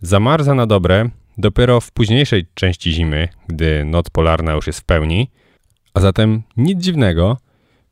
[0.01, 5.31] zamarza na dobre dopiero w późniejszej części zimy, gdy noc polarna już jest w pełni,
[5.95, 7.39] a zatem nic dziwnego,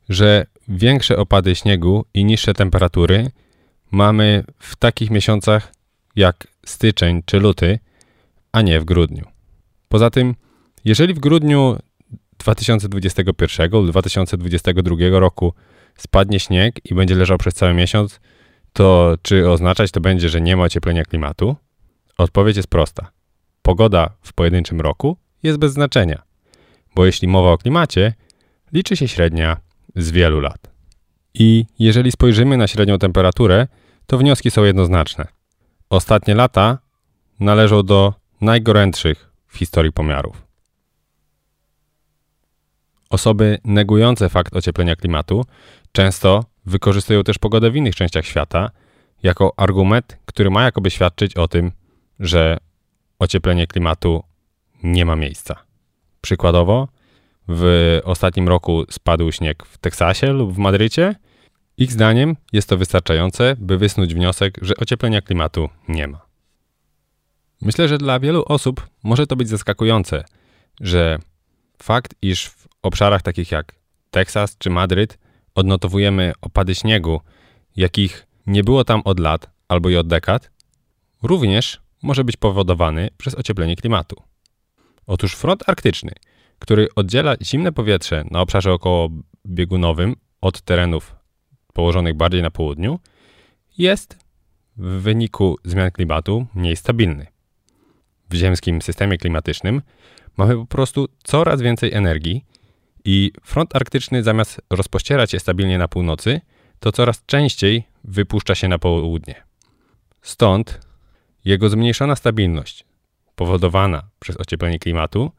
[0.09, 3.31] że większe opady śniegu i niższe temperatury
[3.90, 5.72] mamy w takich miesiącach
[6.16, 7.79] jak styczeń czy luty,
[8.53, 9.24] a nie w grudniu.
[9.88, 10.35] Poza tym,
[10.85, 11.79] jeżeli w grudniu
[12.38, 15.55] 2021 lub 2022 roku
[15.96, 18.20] spadnie śnieg i będzie leżał przez cały miesiąc,
[18.72, 21.57] to czy oznaczać to będzie, że nie ma ocieplenia klimatu?
[22.18, 23.11] Odpowiedź jest prosta.
[23.70, 26.22] Pogoda w pojedynczym roku jest bez znaczenia,
[26.94, 28.14] bo jeśli mowa o klimacie,
[28.72, 29.56] liczy się średnia
[29.96, 30.70] z wielu lat.
[31.35, 33.66] I jeżeli spojrzymy na średnią temperaturę,
[34.06, 35.26] to wnioski są jednoznaczne.
[35.90, 36.78] Ostatnie lata
[37.40, 40.46] należą do najgorętszych w historii pomiarów.
[43.11, 45.44] Osoby negujące fakt ocieplenia klimatu
[45.92, 48.70] często wykorzystują też pogodę w innych częściach świata
[49.22, 51.72] jako argument, który ma jakoby świadczyć o tym,
[52.20, 52.59] że
[53.20, 54.22] ocieplenie klimatu
[54.83, 55.56] nie ma miejsca.
[56.20, 56.88] Przykładowo,
[57.48, 61.14] w ostatnim roku spadł śnieg w Teksasie lub w Madrycie.
[61.76, 66.20] Ich zdaniem jest to wystarczające, by wysnuć wniosek, że ocieplenia klimatu nie ma.
[67.62, 70.24] Myślę, że dla wielu osób może to być zaskakujące,
[70.80, 71.18] że
[71.83, 73.74] fakt, iż w obszarach takich jak
[74.11, 75.18] Teksas czy Madryt
[75.54, 77.20] odnotowujemy opady śniegu,
[77.76, 80.50] jakich nie było tam od lat albo i od dekad,
[81.22, 84.16] również może być powodowany przez ocieplenie klimatu.
[85.06, 86.12] Otóż front arktyczny,
[86.58, 91.16] który oddziela zimne powietrze na obszarze okołobiegunowym od terenów
[91.72, 92.98] położonych bardziej na południu,
[93.78, 94.18] jest
[94.76, 97.26] w wyniku zmian klimatu mniej stabilny.
[98.30, 99.82] W ziemskim systemie klimatycznym
[100.36, 102.44] mamy po prostu coraz więcej energii
[103.04, 106.40] i front arktyczny zamiast rozpościerać się stabilnie na północy,
[106.80, 109.34] to coraz częściej wypuszcza się na południe.
[110.22, 110.89] Stąd
[111.44, 112.85] jego zmniejszona stabilność,
[113.35, 115.31] powodowana przez ocieplenie klimatu,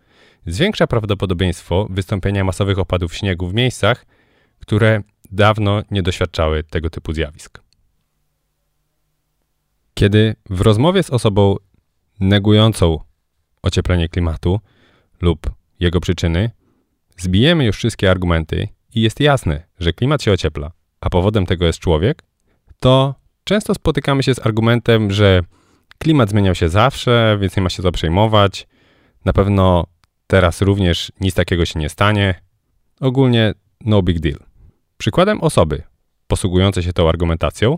[0.45, 4.05] zwiększa prawdopodobieństwo wystąpienia masowych opadów śniegu w miejscach,
[4.59, 7.61] które dawno nie doświadczały tego typu zjawisk.
[9.93, 11.55] Kiedy w rozmowie z osobą
[12.19, 12.99] negującą
[13.61, 14.59] ocieplenie klimatu
[15.21, 16.51] lub jego przyczyny,
[17.17, 21.79] zbijemy już wszystkie argumenty i jest jasne, że klimat się ociepla, a powodem tego jest
[21.79, 22.23] człowiek,
[22.79, 25.41] to często spotykamy się z argumentem, że
[26.01, 28.67] klimat zmieniał się zawsze, więc nie ma się co przejmować.
[29.25, 29.85] Na pewno
[30.27, 32.41] teraz również nic takiego się nie stanie.
[33.01, 33.53] Ogólnie
[33.85, 34.39] no big deal.
[34.97, 35.83] Przykładem osoby
[36.27, 37.77] posługującej się tą argumentacją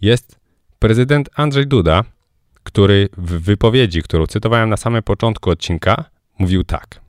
[0.00, 0.38] jest
[0.78, 2.04] prezydent Andrzej Duda,
[2.62, 6.04] który w wypowiedzi, którą cytowałem na samym początku odcinka,
[6.38, 7.00] mówił tak.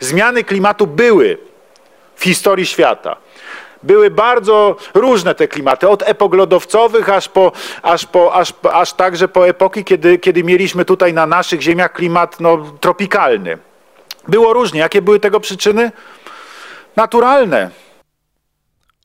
[0.00, 1.38] Zmiany klimatu były
[2.16, 3.16] w historii świata.
[3.86, 9.28] Były bardzo różne te klimaty, od epok lodowcowych aż, po, aż, po, aż, aż także
[9.28, 13.58] po epoki, kiedy, kiedy mieliśmy tutaj na naszych ziemiach klimat no, tropikalny.
[14.28, 14.80] Było różnie.
[14.80, 15.92] Jakie były tego przyczyny?
[16.96, 17.70] Naturalne.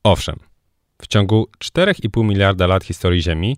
[0.04, 0.36] Owszem,
[1.02, 3.58] w ciągu 4,5 miliarda lat historii Ziemi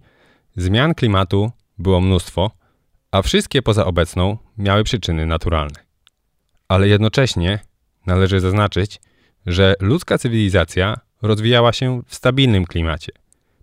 [0.56, 2.52] zmian klimatu było mnóstwo,
[3.12, 5.84] a wszystkie poza obecną miały przyczyny naturalne.
[6.68, 7.60] Ale jednocześnie
[8.06, 9.02] należy zaznaczyć,
[9.46, 13.12] że ludzka cywilizacja rozwijała się w stabilnym klimacie,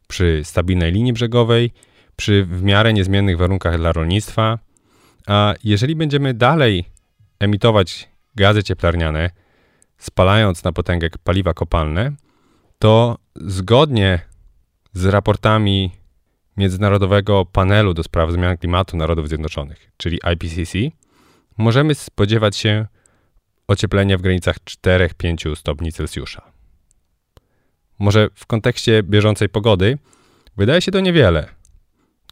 [0.08, 1.70] przy stabilnej linii brzegowej,
[2.16, 4.58] przy w miarę niezmiennych warunkach dla rolnictwa,
[5.26, 6.84] a jeżeli będziemy dalej
[7.38, 9.30] emitować gazy cieplarniane,
[9.98, 12.12] spalając na potęgę paliwa kopalne,
[12.78, 14.18] to zgodnie
[14.92, 15.90] z raportami
[16.56, 20.78] Międzynarodowego Panelu do Spraw Zmian Klimatu Narodów Zjednoczonych, czyli IPCC,
[21.58, 22.86] możemy spodziewać się
[23.68, 26.49] ocieplenia w granicach 4-5 stopni Celsjusza.
[28.00, 29.98] Może w kontekście bieżącej pogody
[30.56, 31.48] wydaje się to niewiele.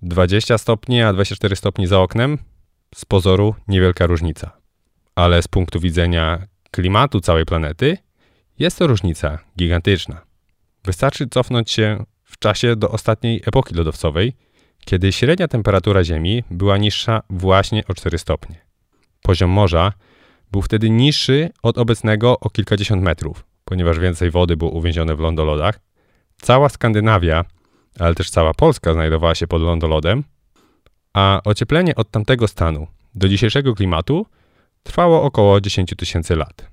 [0.03, 2.39] 20 stopni, a 24 stopni za oknem
[2.95, 4.51] z pozoru niewielka różnica.
[5.15, 7.99] Ale z punktu widzenia klimatu całej planety
[8.59, 10.21] jest to różnica gigantyczna.
[10.85, 14.37] Wystarczy cofnąć się w czasie do ostatniej epoki lodowcowej,
[14.85, 18.57] kiedy średnia temperatura Ziemi była niższa właśnie o 4 stopnie.
[19.23, 19.93] Poziom morza
[20.53, 25.81] był wtedy niższy od obecnego o kilkadziesiąt metrów, ponieważ więcej wody było uwięzione w lądolodach.
[26.41, 27.45] Cała Skandynawia,
[27.99, 30.25] ale też cała Polska znajdowała się pod lądolodem,
[31.13, 34.27] a ocieplenie od tamtego stanu do dzisiejszego klimatu
[34.83, 36.71] trwało około 10 tysięcy lat.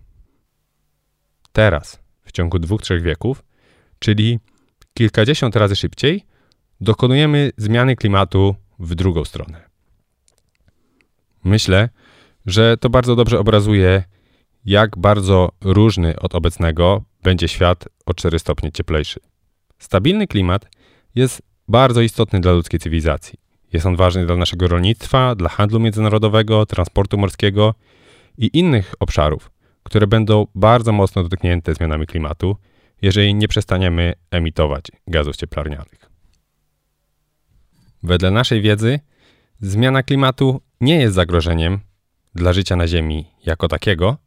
[1.51, 3.43] Teraz, w ciągu dwóch, trzech wieków,
[3.99, 4.39] czyli
[4.93, 6.25] kilkadziesiąt razy szybciej,
[6.81, 9.69] dokonujemy zmiany klimatu w drugą stronę.
[11.43, 11.89] Myślę,
[12.45, 14.03] że to bardzo dobrze obrazuje,
[14.65, 19.19] jak bardzo różny od obecnego będzie świat o 4 stopnie cieplejszy.
[19.79, 20.69] Stabilny klimat
[21.15, 23.39] jest bardzo istotny dla ludzkiej cywilizacji.
[23.73, 27.73] Jest on ważny dla naszego rolnictwa, dla handlu międzynarodowego, transportu morskiego
[28.37, 29.51] i innych obszarów,
[29.83, 32.57] które będą bardzo mocno dotknięte zmianami klimatu,
[33.01, 36.09] jeżeli nie przestaniemy emitować gazów cieplarnianych.
[38.03, 38.99] Wedle naszej wiedzy
[39.59, 41.79] zmiana klimatu nie jest zagrożeniem
[42.35, 44.17] dla życia na Ziemi jako takiego,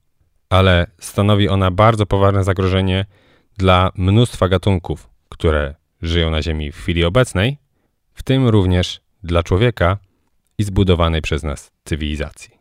[0.51, 3.05] ale stanowi ona bardzo poważne zagrożenie
[3.57, 7.59] dla mnóstwa gatunków, które żyją na Ziemi w chwili obecnej,
[8.15, 9.99] w tym również dla człowieka
[10.59, 12.59] i zbudowanej przez nas cywilizacji.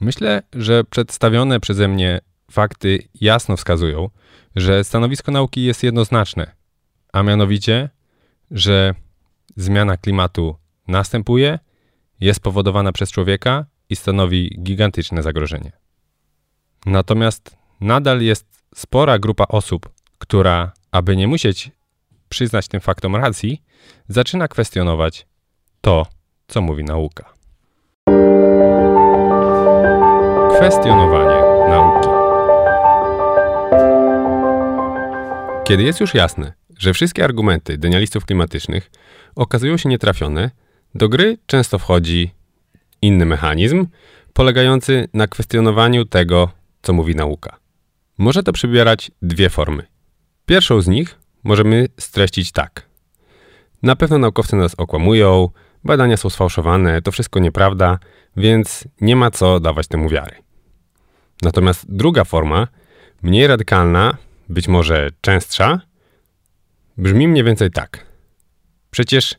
[0.00, 4.10] Myślę, że przedstawione przeze mnie fakty jasno wskazują,
[4.56, 6.54] że stanowisko nauki jest jednoznaczne,
[7.12, 7.88] a mianowicie,
[8.50, 8.94] że
[9.56, 10.56] zmiana klimatu
[10.88, 11.58] następuje,
[12.20, 15.81] jest powodowana przez człowieka i stanowi gigantyczne zagrożenie.
[16.86, 21.70] Natomiast nadal jest spora grupa osób, która, aby nie musieć
[22.28, 23.62] przyznać tym faktom racji,
[24.08, 25.26] zaczyna kwestionować
[25.80, 26.06] to,
[26.48, 27.32] co mówi nauka.
[30.56, 32.08] Kwestionowanie nauki.
[35.64, 38.90] Kiedy jest już jasne, że wszystkie argumenty denialistów klimatycznych
[39.34, 40.50] okazują się nietrafione,
[40.94, 42.30] do gry często wchodzi
[43.02, 43.86] inny mechanizm
[44.32, 46.50] polegający na kwestionowaniu tego,
[46.82, 47.56] co mówi nauka.
[48.18, 49.86] Może to przybierać dwie formy.
[50.46, 52.86] Pierwszą z nich możemy streścić tak.
[53.82, 55.48] Na pewno naukowcy nas okłamują,
[55.84, 57.98] badania są sfałszowane, to wszystko nieprawda,
[58.36, 60.36] więc nie ma co dawać temu wiary.
[61.42, 62.68] Natomiast druga forma,
[63.22, 64.16] mniej radykalna,
[64.48, 65.80] być może częstsza,
[66.98, 68.06] brzmi mniej więcej tak.
[68.90, 69.34] Przecież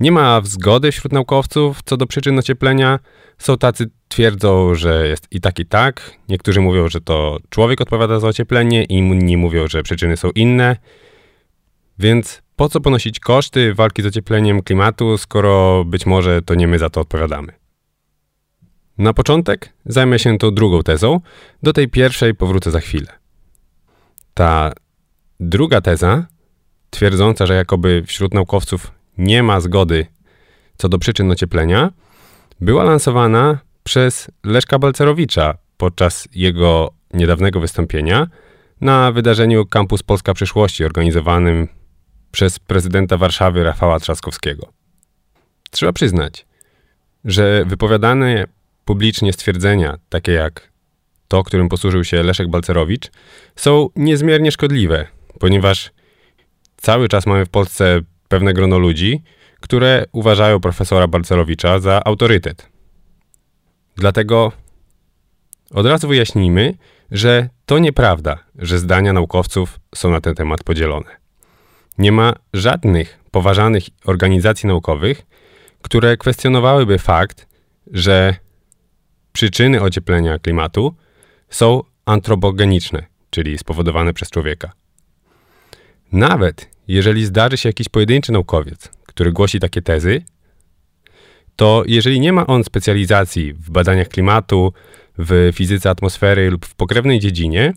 [0.00, 2.98] nie ma zgody wśród naukowców co do przyczyn ocieplenia.
[3.38, 6.12] Są tacy twierdzą, że jest i tak, i tak.
[6.28, 10.76] Niektórzy mówią, że to człowiek odpowiada za ocieplenie, inni mówią, że przyczyny są inne.
[11.98, 16.78] Więc po co ponosić koszty walki z ociepleniem klimatu, skoro być może to nie my
[16.78, 17.52] za to odpowiadamy?
[18.98, 21.20] Na początek zajmę się tą drugą tezą,
[21.62, 23.12] do tej pierwszej powrócę za chwilę.
[24.34, 24.72] Ta
[25.40, 26.26] druga teza,
[26.90, 30.06] twierdząca, że jakoby wśród naukowców nie ma zgody
[30.76, 31.90] co do przyczyn ocieplenia,
[32.60, 38.26] była lansowana przez Leszka Balcerowicza podczas jego niedawnego wystąpienia
[38.80, 41.68] na wydarzeniu Campus Polska Przyszłości organizowanym
[42.32, 44.72] przez prezydenta Warszawy Rafała Trzaskowskiego.
[45.70, 46.46] Trzeba przyznać,
[47.24, 48.44] że wypowiadane
[48.84, 50.70] publicznie stwierdzenia, takie jak
[51.28, 53.10] to, którym posłużył się Leszek Balcerowicz,
[53.56, 55.06] są niezmiernie szkodliwe,
[55.38, 55.90] ponieważ
[56.76, 59.22] cały czas mamy w Polsce pewne grono ludzi,
[59.60, 62.68] które uważają profesora Balcerowicza za autorytet.
[63.96, 64.52] Dlatego
[65.70, 66.74] od razu wyjaśnijmy,
[67.10, 71.10] że to nieprawda, że zdania naukowców są na ten temat podzielone.
[71.98, 75.26] Nie ma żadnych poważanych organizacji naukowych,
[75.82, 77.48] które kwestionowałyby fakt,
[77.92, 78.34] że
[79.32, 80.94] przyczyny ocieplenia klimatu
[81.48, 84.72] są antropogeniczne, czyli spowodowane przez człowieka.
[86.12, 90.22] Nawet jeżeli zdarzy się jakiś pojedynczy naukowiec, który głosi takie tezy,
[91.56, 94.72] to jeżeli nie ma on specjalizacji w badaniach klimatu,
[95.18, 97.72] w fizyce atmosfery lub w pokrewnej dziedzinie,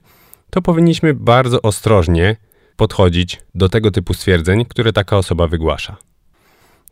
[0.49, 2.35] to powinniśmy bardzo ostrożnie
[2.75, 5.97] podchodzić do tego typu stwierdzeń, które taka osoba wygłasza.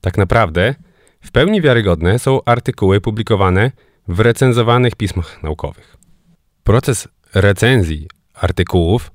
[0.01, 0.75] Tak naprawdę,
[1.21, 3.71] w pełni wiarygodne są artykuły publikowane
[4.07, 5.97] w recenzowanych pismach naukowych.
[6.63, 9.11] Proces recenzji artykułów,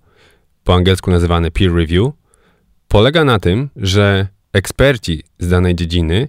[0.64, 2.12] po angielsku nazywany peer review,
[2.88, 6.28] polega na tym, że eksperci z danej dziedziny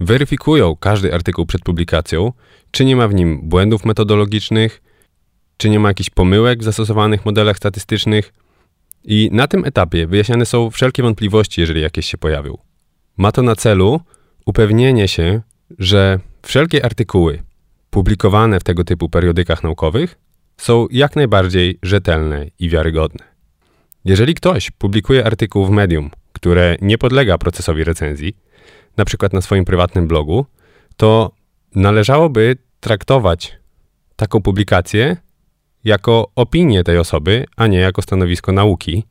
[0.00, 2.32] weryfikują każdy artykuł przed publikacją,
[2.70, 4.82] czy nie ma w nim błędów metodologicznych,
[5.56, 8.32] czy nie ma jakichś pomyłek w zastosowanych modelach statystycznych.
[9.04, 12.58] I na tym etapie wyjaśniane są wszelkie wątpliwości, jeżeli jakieś się pojawią.
[13.16, 14.00] Ma to na celu
[14.46, 15.40] upewnienie się,
[15.78, 17.42] że wszelkie artykuły
[17.90, 20.18] publikowane w tego typu periodykach naukowych
[20.56, 23.31] są jak najbardziej rzetelne i wiarygodne.
[24.04, 28.36] Jeżeli ktoś publikuje artykuł w medium, które nie podlega procesowi recenzji,
[28.96, 30.46] na przykład na swoim prywatnym blogu,
[30.96, 31.32] to
[31.74, 33.56] należałoby traktować
[34.16, 35.16] taką publikację
[35.84, 39.04] jako opinię tej osoby, a nie jako stanowisko nauki.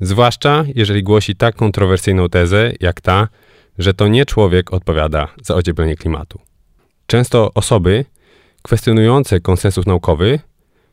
[0.00, 3.28] Zwłaszcza jeżeli głosi tak kontrowersyjną tezę jak ta,
[3.78, 6.40] że to nie człowiek odpowiada za ocieplenie klimatu.
[7.06, 8.04] Często osoby
[8.62, 10.40] kwestionujące konsensus naukowy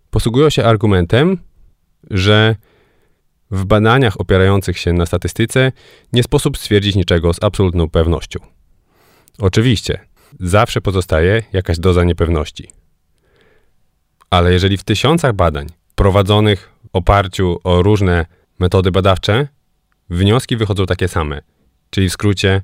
[0.10, 1.38] posługują się argumentem,
[2.12, 2.56] że
[3.56, 5.72] w badaniach opierających się na statystyce
[6.14, 8.40] nie sposób stwierdzić niczego z absolutną pewnością.
[9.40, 10.00] Oczywiście,
[10.40, 12.70] zawsze pozostaje jakaś doza niepewności.
[14.30, 18.26] Ale jeżeli w tysiącach badań prowadzonych w oparciu o różne
[18.60, 19.48] metody badawcze,
[20.10, 21.42] wnioski wychodzą takie same,
[21.90, 22.62] czyli w skrócie,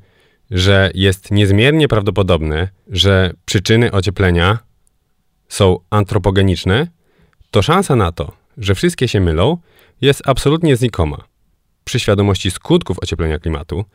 [0.51, 4.59] że jest niezmiernie prawdopodobne, że przyczyny ocieplenia
[5.49, 6.87] są antropogeniczne,
[7.51, 9.57] to szansa na to, że wszystkie się mylą,
[10.01, 11.17] jest absolutnie znikoma.
[11.83, 13.85] Przy świadomości skutków ocieplenia klimatu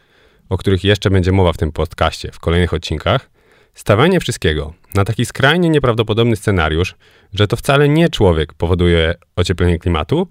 [0.49, 3.31] o których jeszcze będzie mowa w tym podcaście w kolejnych odcinkach,
[3.75, 6.95] stawianie wszystkiego na taki skrajnie nieprawdopodobny scenariusz,
[7.35, 10.29] że to wcale nie człowiek powoduje ocieplenie klimatu,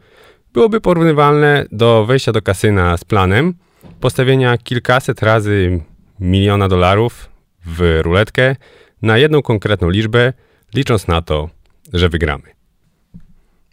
[0.54, 3.54] byłoby porównywalne do wejścia do kasyna z planem
[4.00, 5.80] postawienia kilkaset razy
[6.20, 7.30] miliona dolarów
[7.66, 8.56] w ruletkę
[9.02, 10.34] na jedną konkretną liczbę,
[10.74, 11.50] licząc na to,
[11.94, 12.44] że wygramy.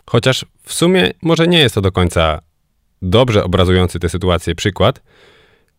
[0.06, 2.40] Chociaż w sumie może nie jest to do końca
[3.02, 5.02] dobrze obrazujący tę sytuację przykład,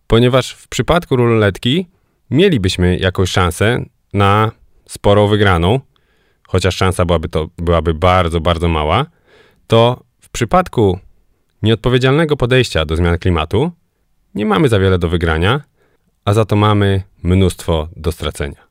[0.07, 1.87] ponieważ w przypadku ruletki
[2.29, 4.51] mielibyśmy jakąś szansę na
[4.85, 5.79] sporą wygraną,
[6.47, 9.05] chociaż szansa byłaby to byłaby bardzo, bardzo mała,
[9.67, 10.99] to w przypadku
[11.61, 13.71] nieodpowiedzialnego podejścia do zmian klimatu
[14.35, 15.61] nie mamy za wiele do wygrania,
[16.25, 18.67] a za to mamy mnóstwo do stracenia.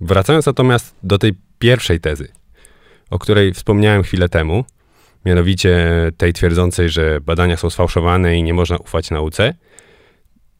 [0.00, 2.32] Wracając natomiast do tej pierwszej tezy,
[3.10, 4.64] o której wspomniałem chwilę temu,
[5.24, 9.54] mianowicie tej twierdzącej, że badania są sfałszowane i nie można ufać nauce,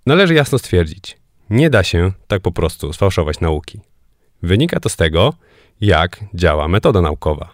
[0.06, 1.18] należy jasno stwierdzić,
[1.50, 3.80] nie da się tak po prostu sfałszować nauki.
[4.42, 5.34] Wynika to z tego,
[5.80, 7.50] jak działa metoda naukowa.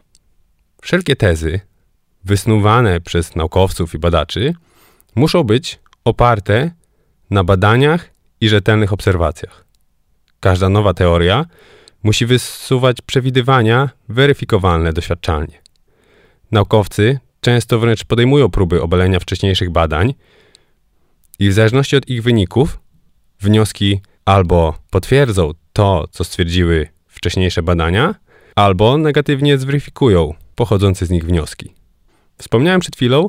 [0.83, 1.61] Wszelkie tezy
[2.25, 4.55] wysnuwane przez naukowców i badaczy
[5.15, 6.71] muszą być oparte
[7.31, 9.65] na badaniach i rzetelnych obserwacjach.
[10.41, 11.45] Każda nowa teoria
[12.07, 15.61] musi wysuwać przewidywania weryfikowalne doświadczalnie.
[16.51, 20.15] Naukowcy często wręcz podejmują próby obalenia wcześniejszych badań
[21.39, 22.81] i w zależności od ich wyników
[23.41, 28.15] wnioski albo potwierdzą to, co stwierdziły wcześniejsze badania,
[28.55, 31.75] albo negatywnie zweryfikują pochodzące z nich wnioski.
[32.39, 33.27] Wspomniałem przed chwilą,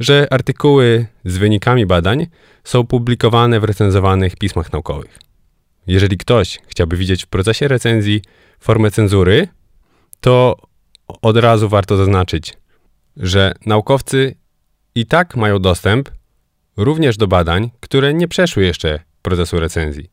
[0.00, 2.26] że artykuły z wynikami badań
[2.64, 5.29] są publikowane w recenzowanych pismach naukowych.
[5.90, 8.22] Jeżeli ktoś chciałby widzieć w procesie recenzji
[8.60, 9.48] formę cenzury,
[10.20, 10.56] to
[11.22, 12.52] od razu warto zaznaczyć,
[13.16, 14.34] że naukowcy
[14.94, 16.10] i tak mają dostęp
[16.76, 20.10] również do badań, które nie przeszły jeszcze procesu recenzji.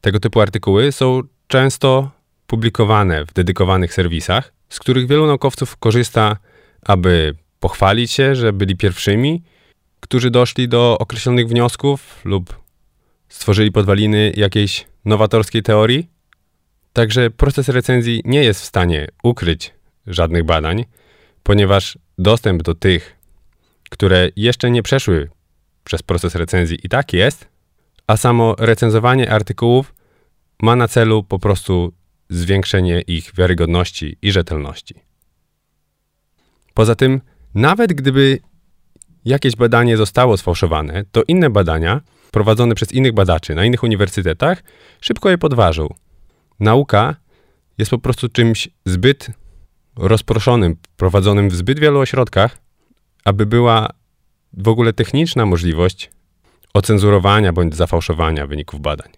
[0.00, 2.10] Tego typu artykuły są często
[2.46, 6.36] publikowane w dedykowanych serwisach, z których wielu naukowców korzysta,
[6.82, 9.42] aby pochwalić się, że byli pierwszymi,
[10.00, 12.67] którzy doszli do określonych wniosków lub
[13.28, 16.08] stworzyli podwaliny jakiejś nowatorskiej teorii.
[16.92, 19.74] Także proces recenzji nie jest w stanie ukryć
[20.06, 20.84] żadnych badań,
[21.42, 23.16] ponieważ dostęp do tych,
[23.90, 25.30] które jeszcze nie przeszły
[25.84, 27.48] przez proces recenzji i tak jest,
[28.06, 29.94] a samo recenzowanie artykułów
[30.62, 31.92] ma na celu po prostu
[32.28, 34.94] zwiększenie ich wiarygodności i rzetelności.
[36.74, 37.20] Poza tym,
[37.54, 38.38] nawet gdyby
[39.24, 42.00] jakieś badanie zostało sfałszowane, to inne badania
[42.30, 44.62] prowadzone przez innych badaczy na innych uniwersytetach
[45.00, 45.94] szybko je podważą.
[46.60, 47.16] Nauka
[47.78, 49.30] jest po prostu czymś zbyt
[49.96, 52.58] rozproszonym, prowadzonym w zbyt wielu ośrodkach,
[53.24, 53.88] aby była
[54.52, 56.10] w ogóle techniczna możliwość
[56.74, 59.12] ocenzurowania bądź zafałszowania wyników badań.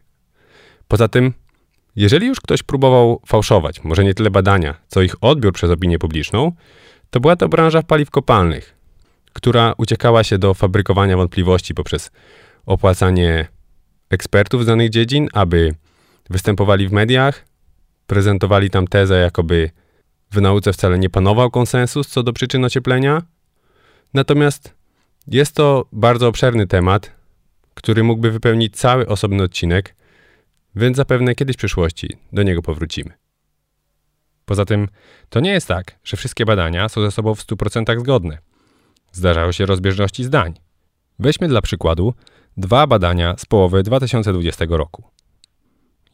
[0.88, 1.32] Poza tym,
[1.96, 6.52] jeżeli już ktoś próbował fałszować, może nie tyle badania, co ich odbiór przez opinię publiczną,
[7.10, 8.74] to była to branża paliw kopalnych,
[9.32, 12.10] która uciekała się do fabrykowania wątpliwości poprzez
[12.70, 13.48] opłacanie
[14.10, 15.74] ekspertów z danych dziedzin, aby
[16.30, 17.44] występowali w mediach,
[18.06, 19.70] prezentowali tam tezę, jakoby
[20.30, 23.22] w nauce wcale nie panował konsensus co do przyczyn ocieplenia.
[24.14, 24.74] Natomiast
[25.26, 27.12] jest to bardzo obszerny temat,
[27.74, 29.94] który mógłby wypełnić cały osobny odcinek,
[30.76, 33.10] więc zapewne kiedyś w przyszłości do niego powrócimy.
[34.44, 34.88] Poza tym,
[35.28, 38.38] to nie jest tak, że wszystkie badania są ze sobą w 100% zgodne.
[39.12, 40.54] Zdarzają się rozbieżności zdań.
[41.18, 42.14] Weźmy dla przykładu
[42.56, 45.04] dwa badania z połowy 2020 roku.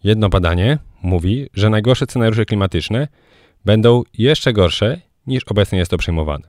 [0.04, 3.08] Jedno badanie mówi, że najgorsze scenariusze klimatyczne
[3.64, 6.48] będą jeszcze gorsze niż obecnie jest to przyjmowane.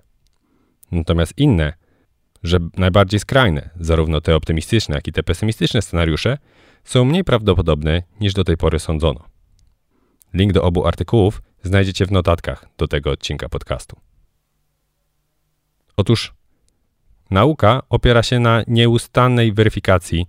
[0.92, 1.74] Natomiast inne,
[2.44, 6.38] że najbardziej skrajne, zarówno te optymistyczne, jak i te pesymistyczne scenariusze,
[6.84, 9.26] są mniej prawdopodobne niż do tej pory sądzono.
[10.34, 13.98] Link do obu artykułów znajdziecie w notatkach do tego odcinka podcastu.
[15.98, 16.34] Otóż
[17.32, 20.26] nauka opiera się na nieustannej weryfikacji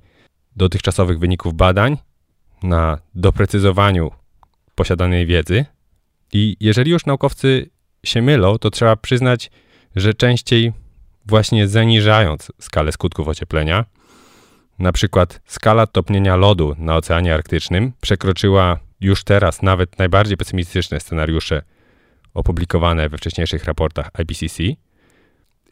[0.57, 1.97] dotychczasowych wyników badań,
[2.63, 4.11] na doprecyzowaniu
[4.75, 5.65] posiadanej wiedzy.
[6.33, 7.71] I jeżeli już naukowcy
[8.05, 9.51] się mylą, to trzeba przyznać,
[9.97, 10.73] że częściej
[11.27, 13.85] właśnie zaniżając skalę skutków ocieplenia,
[14.79, 21.63] na przykład skala topnienia lodu na Oceanie Arktycznym przekroczyła już teraz nawet najbardziej pesymistyczne scenariusze
[22.35, 24.63] opublikowane we wcześniejszych raportach IPCC.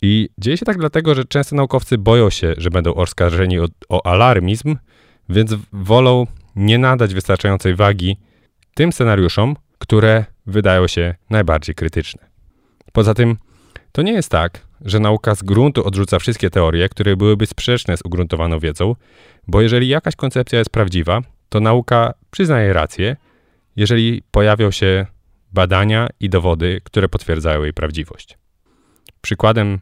[0.02, 4.06] I dzieje się tak dlatego, że często naukowcy boją się, że będą oskarżeni o, o
[4.06, 4.76] alarmizm,
[5.28, 6.26] więc wolą
[6.56, 8.16] nie nadać wystarczającej wagi
[8.74, 12.26] tym scenariuszom, które wydają się najbardziej krytyczne.
[12.92, 13.36] Poza tym,
[13.96, 18.00] To nie jest tak, że nauka z gruntu odrzuca wszystkie teorie, które byłyby sprzeczne z
[18.04, 18.94] ugruntowaną wiedzą,
[19.48, 23.16] bo jeżeli jakaś koncepcja jest prawdziwa, to nauka przyznaje rację,
[23.76, 25.06] jeżeli pojawią się
[25.52, 28.38] badania i dowody, które potwierdzają jej prawdziwość.
[29.20, 29.78] Przykładem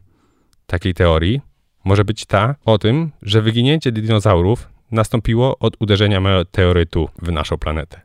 [0.65, 1.41] takiej teorii
[1.83, 8.01] może być ta o tym, że wyginięcie dinozaurów nastąpiło od uderzenia meteorytu w naszą planetę.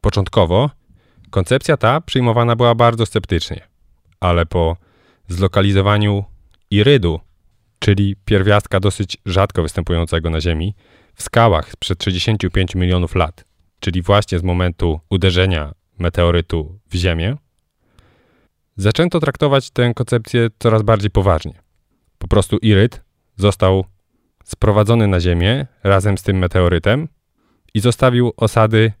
[0.00, 0.70] Początkowo
[1.30, 3.60] koncepcja ta przyjmowana była bardzo sceptycznie,
[4.20, 4.76] ale po
[5.28, 6.24] zlokalizowaniu
[6.70, 7.20] irydu,
[7.78, 10.74] czyli pierwiastka dosyć rzadko występującego na Ziemi,
[11.14, 13.44] w skałach sprzed 65 milionów lat,
[13.80, 17.36] czyli właśnie z momentu uderzenia meteorytu w Ziemię,
[18.76, 21.63] zaczęto traktować tę koncepcję coraz bardziej poważnie.
[22.24, 23.02] Po prostu Iryt
[23.36, 23.84] został
[24.44, 27.08] sprowadzony na Ziemię razem z tym meteorytem
[27.74, 28.92] i zostawił osady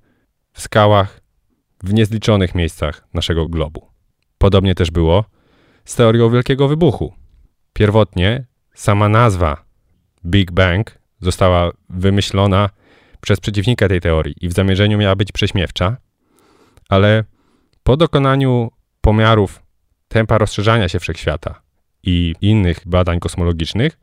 [0.52, 1.20] w skałach
[1.82, 3.86] w niezliczonych miejscach naszego globu.
[4.38, 5.24] Podobnie też było
[5.84, 7.14] z teorią Wielkiego Wybuchu.
[7.72, 8.44] Pierwotnie
[8.74, 9.64] sama nazwa
[10.26, 12.70] Big Bang została wymyślona
[13.20, 15.96] przez przeciwnika tej teorii i w zamierzeniu miała być prześmiewcza,
[16.88, 17.24] ale
[17.82, 18.70] po dokonaniu
[19.00, 19.62] pomiarów
[20.08, 21.63] tempa rozszerzania się wszechświata
[22.06, 23.98] i innych badań kosmologicznych,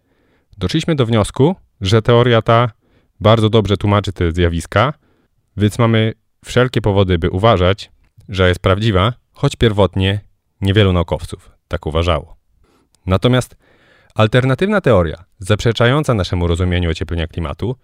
[0.58, 2.72] doszliśmy do wniosku, że teoria ta
[3.20, 4.94] bardzo dobrze tłumaczy te zjawiska,
[5.58, 6.14] więc mamy
[6.46, 7.92] wszelkie powody, by uważać,
[8.30, 10.20] że jest prawdziwa, choć pierwotnie
[10.62, 12.36] niewielu naukowców tak uważało.
[13.06, 13.56] Natomiast
[14.16, 17.76] alternatywna teoria, zaprzeczająca naszemu rozumieniu ocieplenia klimatu,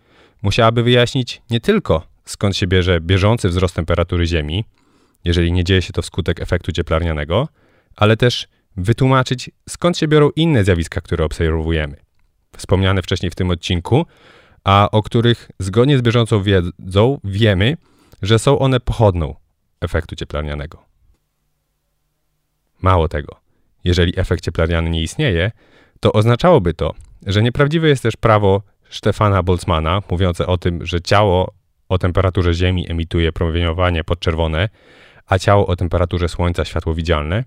[0.42, 4.66] musiałaby wyjaśnić nie tylko skąd się bierze bieżący wzrost temperatury Ziemi,
[5.24, 7.48] jeżeli nie dzieje się to wskutek efektu cieplarnianego,
[7.96, 8.48] ale też
[8.78, 11.98] wytłumaczyć skąd się biorą inne zjawiska, które obserwujemy.
[12.58, 14.06] Wspomniane wcześniej w tym odcinku,
[14.64, 17.78] a o których zgodnie z bieżącą wiedzą wiemy,
[18.22, 19.36] że są one pochodną
[19.82, 20.84] efektu cieplarnianego.
[22.82, 23.36] Mało tego,
[23.84, 25.52] jeżeli efekt cieplarniany nie istnieje,
[26.00, 26.94] to oznaczałoby to,
[27.26, 31.54] że nieprawdziwe jest też prawo Stefana Boltzmana mówiące o tym, że ciało
[31.90, 34.70] o temperaturze Ziemi emituje promieniowanie podczerwone,
[35.26, 37.44] a ciało o temperaturze Słońca światło widzialne,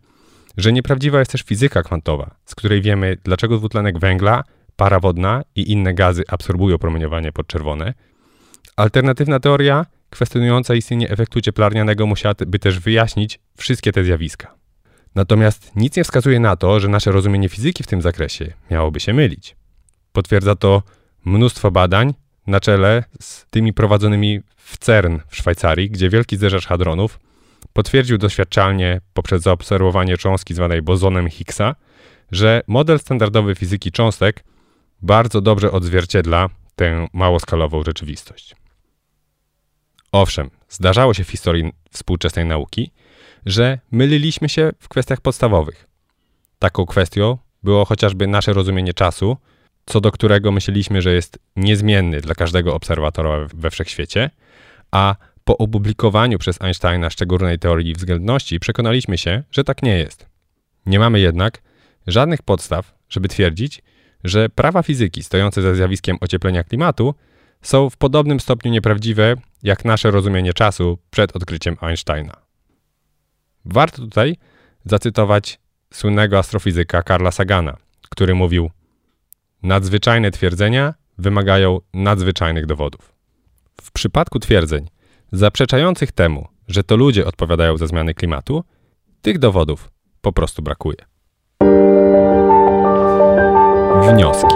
[0.57, 4.45] że nieprawdziwa jest też fizyka kwantowa, z której wiemy, dlaczego dwutlenek węgla,
[4.77, 7.95] para wodna i inne gazy absorbują promieniowanie podczerwone.
[8.77, 14.55] Alternatywna teoria, kwestionująca istnienie efektu cieplarnianego, musiałaby też wyjaśnić wszystkie te zjawiska.
[15.15, 19.13] Natomiast nic nie wskazuje na to, że nasze rozumienie fizyki w tym zakresie miałoby się
[19.13, 19.57] mylić.
[20.13, 20.83] Potwierdza to
[21.25, 22.15] mnóstwo badań
[22.47, 27.21] na czele z tymi prowadzonymi w CERN w Szwajcarii, gdzie wielki zderzacz hadronów
[27.73, 31.75] potwierdził doświadczalnie poprzez zaobserwowanie cząstki zwanej bozonem Higgsa,
[32.33, 34.45] że model standardowy fizyki cząstek
[35.03, 38.57] bardzo dobrze odzwierciedla tę małoskalową rzeczywistość.
[40.13, 42.91] Owszem, zdarzało się w historii współczesnej nauki,
[43.47, 45.89] że myliliśmy się w kwestiach podstawowych.
[46.59, 49.37] Taką kwestią było chociażby nasze rozumienie czasu,
[49.87, 54.31] co do którego myśleliśmy, że jest niezmienny dla każdego obserwatora we wszechświecie,
[54.91, 60.27] a po opublikowaniu przez Einsteina szczególnej teorii względności przekonaliśmy się, że tak nie jest.
[60.87, 61.63] Nie mamy jednak
[62.07, 63.83] żadnych podstaw, żeby twierdzić,
[64.25, 67.15] że prawa fizyki stojące za zjawiskiem ocieplenia klimatu
[67.63, 72.37] są w podobnym stopniu nieprawdziwe jak nasze rozumienie czasu przed odkryciem Einsteina.
[73.65, 74.37] Warto tutaj
[74.85, 75.59] zacytować
[75.93, 77.77] słynnego astrofizyka Karla Sagana,
[78.11, 78.71] który mówił:
[79.63, 83.13] Nadzwyczajne twierdzenia wymagają nadzwyczajnych dowodów.
[83.83, 84.89] W przypadku twierdzeń
[85.33, 88.65] zaprzeczających temu, że to ludzie odpowiadają za zmiany klimatu,
[89.23, 90.97] tych dowodów po prostu brakuje.
[94.03, 94.55] Wnioski.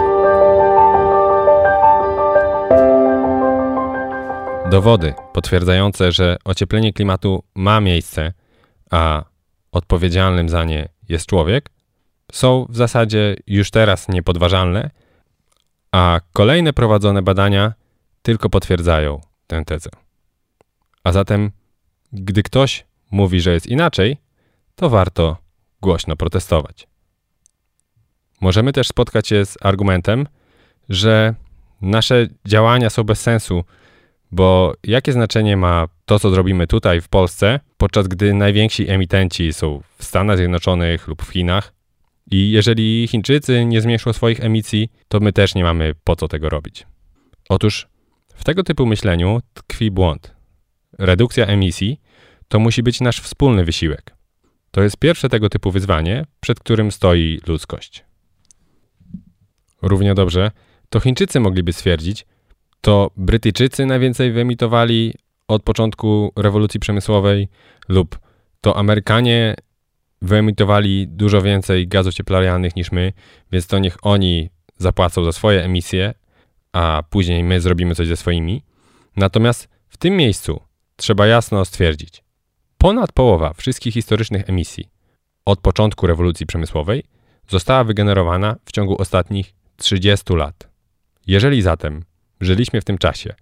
[4.69, 8.33] Dowody potwierdzające, że ocieplenie klimatu ma miejsce,
[8.91, 9.23] a
[9.71, 11.69] odpowiedzialnym za nie jest człowiek,
[12.31, 14.89] są w zasadzie już teraz niepodważalne,
[15.91, 17.73] a kolejne prowadzone badania
[18.21, 19.89] tylko potwierdzają tę tezę.
[21.05, 21.51] A zatem,
[22.13, 24.17] gdy ktoś mówi, że jest inaczej,
[24.75, 25.37] to warto
[25.81, 26.87] głośno protestować.
[28.41, 30.27] Możemy też spotkać się z argumentem,
[30.89, 31.35] że
[31.81, 33.63] nasze działania są bez sensu,
[34.31, 39.81] bo jakie znaczenie ma to, co zrobimy tutaj w Polsce, podczas gdy najwięksi emitenci są
[39.97, 41.73] w Stanach Zjednoczonych lub w Chinach?
[42.31, 46.49] I jeżeli Chińczycy nie zmniejszą swoich emisji, to my też nie mamy po co tego
[46.49, 46.87] robić.
[47.49, 47.87] Otóż
[48.35, 50.34] w tego typu myśleniu tkwi błąd.
[50.99, 52.01] Redukcja emisji
[52.47, 54.15] to musi być nasz wspólny wysiłek.
[54.71, 58.05] To jest pierwsze tego typu wyzwanie, przed którym stoi ludzkość.
[59.81, 60.51] Równie dobrze,
[60.89, 62.25] to Chińczycy mogliby stwierdzić,
[62.81, 65.13] to Brytyjczycy najwięcej wyemitowali
[65.47, 67.47] od początku rewolucji przemysłowej,
[67.89, 68.19] lub
[68.61, 69.55] to Amerykanie
[70.21, 73.13] wyemitowali dużo więcej gazów cieplarnianych niż my,
[73.51, 76.13] więc to niech oni zapłacą za swoje emisje,
[76.73, 78.63] a później my zrobimy coś ze swoimi.
[79.15, 80.61] Natomiast w tym miejscu
[80.95, 82.23] trzeba jasno stwierdzić,
[82.77, 84.89] ponad połowa wszystkich historycznych emisji
[85.45, 87.03] od początku rewolucji przemysłowej
[87.47, 90.67] została wygenerowana w ciągu ostatnich 30 lat.
[91.27, 92.03] Jeżeli zatem
[92.41, 93.35] żyliśmy w tym czasie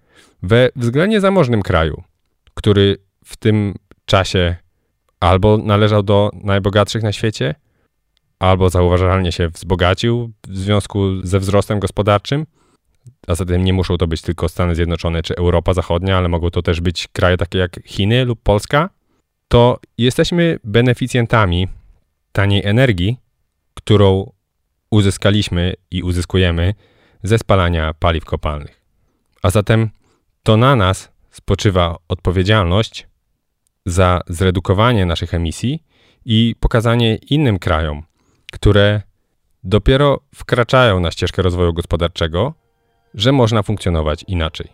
[0.43, 2.03] we względnie zamożnym kraju,
[2.53, 3.75] który w tym
[4.05, 4.55] czasie
[5.19, 7.55] albo należał do najbogatszych na świecie,
[8.39, 12.45] albo zauważalnie się wzbogacił w związku ze wzrostem gospodarczym,
[13.27, 16.61] a zatem nie muszą to być tylko Stany Zjednoczone czy Europa Zachodnia, ale mogą to
[16.61, 18.89] też być kraje takie jak Chiny lub Polska,
[19.47, 21.67] to jesteśmy beneficjentami
[22.31, 23.17] taniej energii,
[23.73, 24.31] którą
[24.89, 26.73] uzyskaliśmy i uzyskujemy
[27.23, 28.81] ze spalania paliw kopalnych.
[29.41, 29.89] A zatem
[30.43, 33.07] to na nas spoczywa odpowiedzialność
[33.85, 35.83] za zredukowanie naszych emisji
[36.25, 38.03] i pokazanie innym krajom,
[38.51, 39.01] które
[39.63, 42.53] dopiero wkraczają na ścieżkę rozwoju gospodarczego,
[43.15, 44.67] że można funkcjonować inaczej.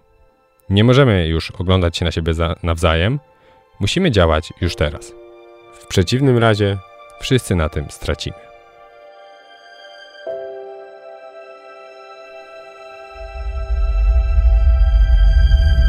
[0.70, 2.34] Nie możemy już oglądać się na siebie
[2.64, 3.20] nawzajem,
[3.80, 5.14] musimy działać już teraz.
[5.74, 6.78] W przeciwnym razie
[7.20, 8.38] wszyscy na tym stracimy.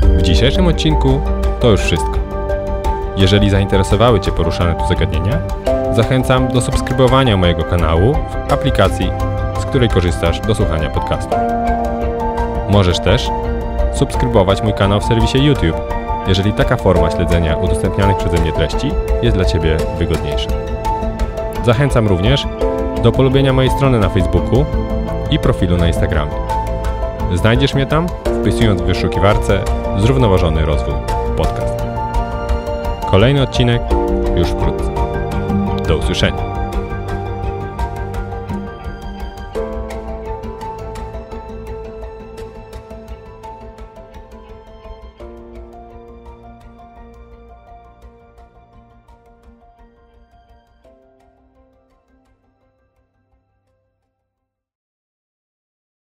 [0.02, 1.20] W dzisiejszym odcinku
[1.60, 2.18] to już wszystko.
[3.16, 5.42] Jeżeli zainteresowały Cię poruszane tu zagadnienia,
[5.92, 9.10] zachęcam do subskrybowania mojego kanału w aplikacji,
[9.60, 11.59] z której korzystasz do słuchania podcastu.
[12.70, 13.30] Możesz też
[13.94, 15.76] subskrybować mój kanał w serwisie YouTube,
[16.26, 18.90] jeżeli taka forma śledzenia udostępnianych przeze mnie treści
[19.22, 20.50] jest dla Ciebie wygodniejsza.
[21.64, 22.46] Zachęcam również
[23.02, 24.64] do polubienia mojej strony na Facebooku
[25.30, 26.32] i profilu na Instagramie.
[27.34, 28.06] Znajdziesz mnie tam,
[28.40, 29.60] wpisując w wyszukiwarce
[29.98, 30.94] Zrównoważony Rozwój
[31.36, 31.84] Podcast.
[33.10, 33.82] Kolejny odcinek
[34.36, 34.90] już wkrótce.
[35.88, 36.49] Do usłyszenia.